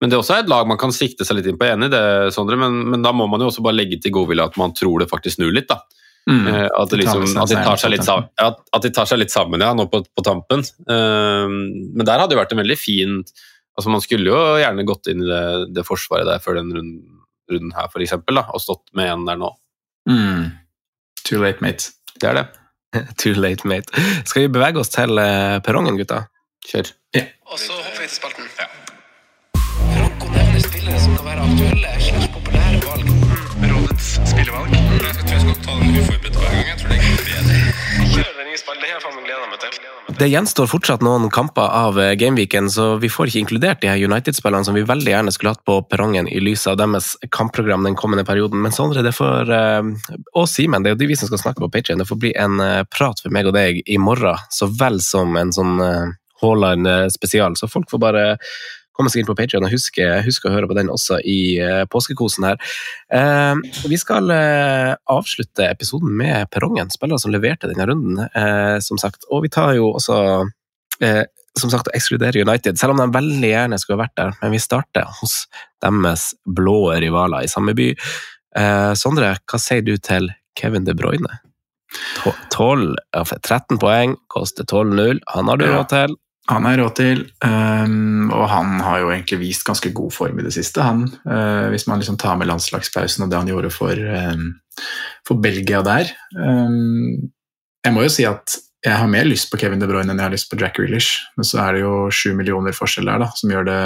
[0.01, 1.81] men det også er et lag man kan sikte seg litt inn på, jeg er
[1.81, 4.49] enig i det, Sondre, men, men da må man jo også bare legge til godvilje
[4.53, 5.83] at man tror det faktisk snur litt, da.
[6.27, 6.49] Mm.
[6.75, 9.69] At, liksom, at, de tar seg litt sammen, at de tar seg litt sammen ja,
[9.79, 10.65] nå på, på tampen.
[10.89, 13.21] Men der hadde det vært en veldig fin
[13.77, 15.43] altså Man skulle jo gjerne gått inn i det,
[15.77, 19.27] det forsvaret der før den runden, runden her, for eksempel, da, og stått med en
[19.29, 19.53] der nå.
[20.11, 20.47] Mm.
[21.27, 21.93] Too late, mate.
[22.17, 22.47] Det er det.
[23.21, 24.07] Too late, mate.
[24.25, 25.21] Skal vi bevege oss til
[25.67, 26.25] perrongen, gutta?
[26.67, 26.91] Kjør.
[27.15, 27.27] Ja.
[27.47, 28.51] Og så hopper vi til spalten.
[28.59, 28.71] Ja.
[29.95, 31.93] Franco nevner spillere som kan være aktuelle
[40.17, 44.65] Det gjenstår fortsatt noen kamper av Gameweeken, så vi får ikke inkludert de her United-spillene
[44.65, 48.25] som vi veldig gjerne skulle hatt på perrongen i lys av deres kampprogram den kommende
[48.25, 48.63] perioden.
[48.65, 49.53] Men Sondre, det får
[50.33, 52.01] Og Simen, det er jo de vi som skal snakke på Patrion.
[52.01, 52.57] Det får bli en
[52.89, 55.77] prat for meg og deg i morgen, så vel som en sånn
[56.41, 57.53] Haaland spesial.
[57.61, 58.25] Så folk får bare
[58.97, 61.85] komme seg inn på Patrion og huske, huske, å høre på den også i uh,
[61.93, 62.61] påskekosen her.
[63.13, 68.23] Uh, vi skal uh, avslutte episoden med perrongen, spillere som leverte denne runden,
[68.83, 69.27] som sagt.
[69.33, 70.19] Og vi tar jo også
[71.57, 74.35] som sagt, å ekskludere United, selv om de veldig gjerne skulle vært der.
[74.43, 75.39] Men vi starter hos
[75.85, 77.89] deres blå rivaler i samme by.
[78.97, 80.29] Sondre, hva sier du til
[80.59, 81.41] Kevin De Bruyne?
[82.53, 85.23] 12, 13 poeng, koster 12-0.
[85.35, 86.17] Han har du råd til.
[86.47, 90.45] Han har råd til, um, og han har jo egentlig vist ganske god form i
[90.47, 90.85] det siste.
[90.85, 94.53] Han, uh, hvis man liksom tar med landslagspausen og det han gjorde for, um,
[95.27, 96.13] for Belgia der.
[96.39, 97.33] Um,
[97.83, 100.29] jeg må jo si at jeg har mer lyst på Kevin De Bruyne enn jeg
[100.29, 101.19] har lyst på Jack Grealish.
[101.35, 103.83] Men så er det jo sju millioner forskjell der, da, som gjør det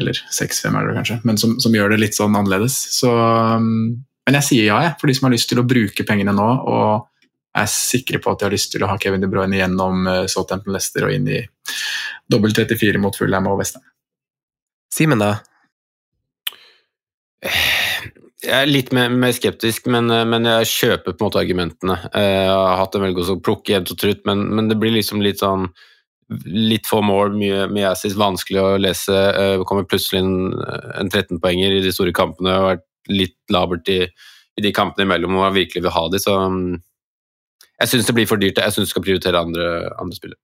[0.00, 2.74] Eller seks-fem er det kanskje, men som, som, gjør det litt sånn annerledes.
[2.96, 3.08] Så,
[3.54, 6.48] men jeg sier ja, jeg, for de som har lyst til å bruke pengene nå.
[6.66, 7.06] og
[7.54, 10.74] er sikre på at de har lyst til å ha Kevin De Bruyne gjennom Southampton
[10.74, 11.40] Leicester og inn i
[12.30, 13.84] dobbel 34 mot Fulham og Westham.
[14.94, 15.36] Simen, da?
[18.44, 21.96] Jeg er litt mer, mer skeptisk, men, men, jeg kjøper på en måte argumentene.
[22.12, 25.24] Jeg har hatt en veldig god plukke jevnt og trutt, men, men, det blir liksom
[25.24, 25.70] litt sånn
[26.48, 29.12] Litt for mål, mye, mye assis, vanskelig å lese.
[29.12, 30.54] Det kommer plutselig en,
[30.96, 32.48] en 13-poenger i de store kampene.
[32.48, 33.98] Det har vært litt labert i,
[34.56, 36.38] i de kampene imellom og man virkelig vil ha de, så
[37.80, 38.60] jeg syns det blir for dyrt.
[38.60, 39.68] Jeg syns du skal prioritere andre,
[40.00, 40.40] andre spillere.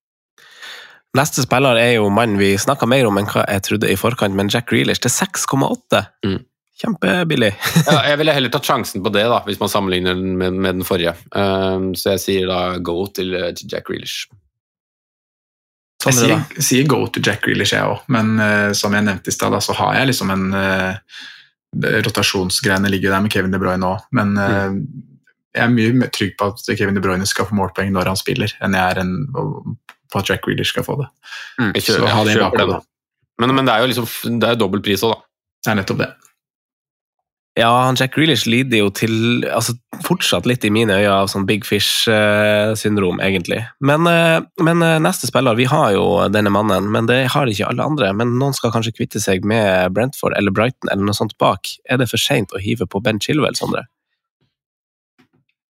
[1.19, 4.37] Neste spiller er jo mannen vi snakka mer om enn hva jeg trodde i forkant,
[4.39, 6.05] men Jack Grealish til 6,8.
[6.27, 6.39] Mm.
[6.81, 7.51] Kjempebillig.
[7.91, 10.79] ja, jeg ville heller tatt sjansen på det, da, hvis man sammenligner den med, med
[10.79, 11.17] den forrige.
[11.35, 14.31] Um, så jeg sier da go til, til Jack Grealish.
[16.01, 19.37] Jeg sier, sier, go til Jack Grealish, jeg òg, men uh, som jeg nevnte i
[19.37, 21.21] stad, så har jeg liksom en uh,
[22.07, 24.81] Rotasjonsgreiene ligger der med Kevin De Bruyne òg, men uh, mm.
[25.57, 28.53] Jeg er mye trygg på at Kevin De Bruyne skal få målpoeng når han spiller,
[28.63, 29.15] enn jeg er en,
[30.11, 31.11] på at Jack Grealish skal få det.
[31.59, 32.81] Mm, kjører, så ha det i bakhodet.
[33.41, 35.27] Men, men, det er jo liksom, det er dobbel pris òg, da.
[35.61, 36.11] Det er nettopp det.
[37.59, 39.75] Ja, han Jack Grealish lider jo til altså,
[40.07, 43.59] fortsatt litt i mine øyne av sånn big fish-syndrom, egentlig.
[43.83, 48.13] Men, men, neste spiller Vi har jo denne mannen, men det har ikke alle andre.
[48.17, 51.75] Men noen skal kanskje kvitte seg med Brentford eller Brighton eller noe sånt bak.
[51.91, 53.89] Er det for seint å hive på Ben Chilwell, Sondre?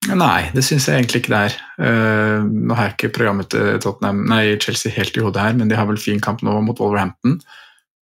[0.08, 1.56] Nei, det syns jeg egentlig ikke det er.
[1.76, 3.52] Uh, nå har jeg ikke programmet
[3.84, 6.80] Tottenham, nei, Chelsea helt i hodet her, men de har vel fin kamp nå mot
[6.80, 7.36] Wolverhampton.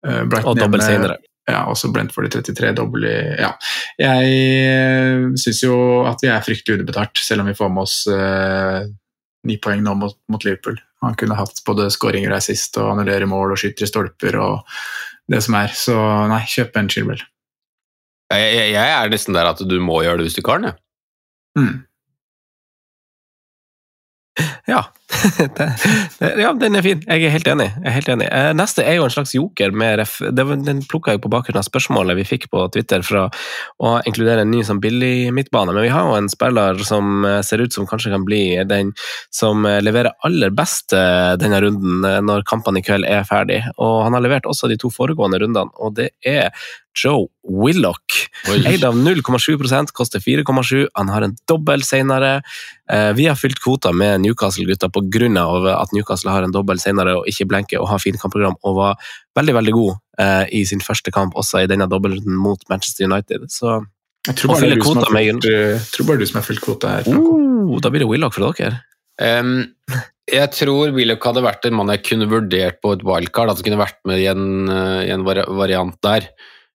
[0.03, 1.19] Uh, og dobbelt senere.
[1.43, 3.51] Ja, også Brentford i 33, dobbel i Ja.
[3.99, 5.75] Jeg syns jo
[6.07, 8.87] at vi er fryktelig underbetalt, selv om vi får med oss uh,
[9.47, 10.79] ni poeng nå mot, mot, Liverpool.
[11.03, 14.79] Han kunne hatt både skåringer der sist og annullere mål og skyter i stolper og
[15.31, 15.75] det som er.
[15.75, 15.97] Så
[16.31, 17.25] nei, kjøp en Chilwell.
[18.33, 20.79] Jeg, jeg, jeg, er nesten der at du må gjøre det hvis du den, jeg.
[21.55, 21.85] Mm.
[24.65, 24.93] Ja.
[26.43, 27.01] ja, den er fin.
[27.07, 27.67] Jeg er helt enig.
[27.83, 28.27] Er helt enig.
[28.27, 29.71] Eh, neste er jo en slags joker.
[29.71, 30.17] med ref.
[30.35, 33.25] Den plukka jeg på bakgrunn av spørsmålet vi fikk på Twitter fra
[33.79, 35.73] å inkludere en ny sånn billig midtbane.
[35.73, 38.93] Men vi har jo en spiller som eh, ser ut som kanskje kan bli den
[39.33, 43.61] som eh, leverer aller best denne runden når kampene i kveld er ferdig.
[43.81, 46.51] Og han har levert også de to foregående rundene, og det er
[46.93, 48.19] Joe Willoch.
[48.53, 50.87] Eid av 0,7% koster 4,7.
[50.93, 52.35] Han har en dobbel senere.
[53.17, 55.73] Vi har fylt kvota med Newcastle-gutta pga.
[55.77, 59.09] at Newcastle har en dobbel senere og ikke blenker og har fint kampprogram, og var
[59.35, 63.49] veldig veldig god eh, i sin første kamp, også i denne dobbelten mot Manchester United.
[63.49, 63.81] Så
[64.27, 67.07] jeg tror bare, du som, fylt, uh, tror bare du som har fylt kvota her.
[67.11, 68.79] Uh, da blir det Willoch for dere.
[69.19, 69.65] Um,
[70.31, 73.51] jeg tror Willoch hadde vært en mann jeg kunne vurdert på et wildcard.
[73.51, 76.31] At han kunne vært med i en, uh, i en variant der.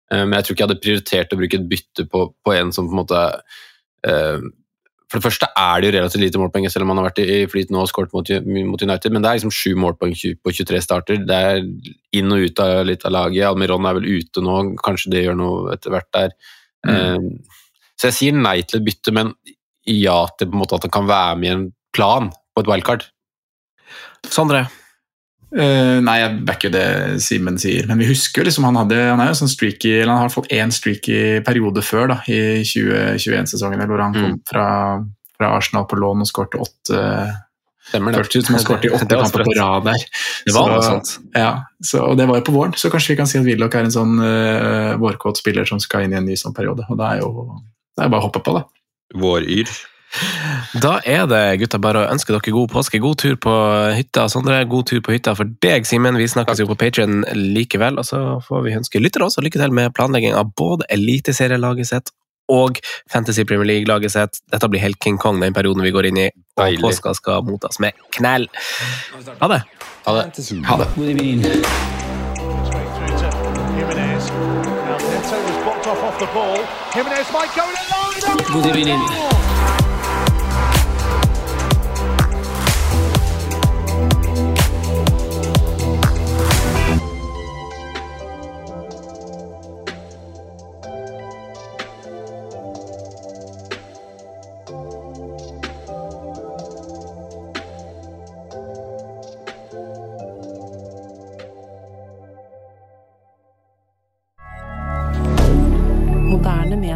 [0.09, 2.87] Men jeg tror ikke jeg hadde prioritert å bruke et bytte på, på en som
[2.89, 3.19] på en måte
[4.09, 4.45] uh,
[5.09, 7.39] for det første er det jo relativt lite målpoeng, selv om han har vært i
[7.49, 8.29] flyt nå og skåret mot,
[8.69, 10.13] mot, United, men det er liksom sju målpoeng
[10.45, 11.23] på 23 starter.
[11.25, 11.63] Det er
[12.19, 13.47] inn og ut av litt av laget.
[13.49, 16.35] Almiron er vel ute nå, kanskje det gjør noe etter hvert der.
[16.85, 16.99] Mm.
[16.99, 17.63] Um,
[17.97, 19.33] så jeg sier nei til et bytte, men
[19.89, 21.65] ja til på en måte at han kan være med i en
[21.97, 23.09] plan på et wildcard?
[24.29, 24.67] Sondre?
[25.49, 26.87] Eh, nei, jeg backer det
[27.25, 30.13] Simen sier, men vi husker jo liksom han hadde Han er jo sånn streaky, eller
[30.13, 34.67] han har fått én streaky periode før, da, i 2021-sesongen, hvor han kom fra,
[35.39, 37.05] fra Arsenal på lån og skårte åtte
[37.89, 38.21] Stemmer det.
[38.21, 40.03] Føltes ut som han skåret i åtte Det kamper på rad der.
[40.45, 41.13] Det var Så- sånt.
[41.33, 43.77] Ja, så, og det var jo på våren, så kanskje vi kan si at Willoch
[43.79, 46.85] er en sånn uh, vårkåt spiller som skal inn i en ny sånn periode.
[46.93, 47.33] Og da er jo
[47.97, 48.67] det er bare å hoppe på, da.
[49.17, 49.73] Våryr.
[50.81, 53.01] Da er det gutta bare å ønske dere god påske.
[53.03, 53.55] God tur på
[53.97, 54.29] hytta.
[54.33, 56.19] Sondre, god tur på hytta for deg, Simen.
[56.19, 58.01] Vi snakkes jo på Patreon likevel.
[58.01, 62.15] Og så får vi ønske lyttere også lykke til med planlegging av både eliteserielaget sitt
[62.49, 62.79] og
[63.13, 64.41] Fantasy Premier League-laget sitt.
[64.53, 66.81] Dette blir helt King Kong den perioden vi går inn i, og Deilig.
[66.81, 68.49] påska skal mottas med knell.
[69.43, 69.61] Ha det!
[70.07, 70.25] Ha det.
[70.65, 70.89] Ha det.
[78.53, 79.88] Good evening.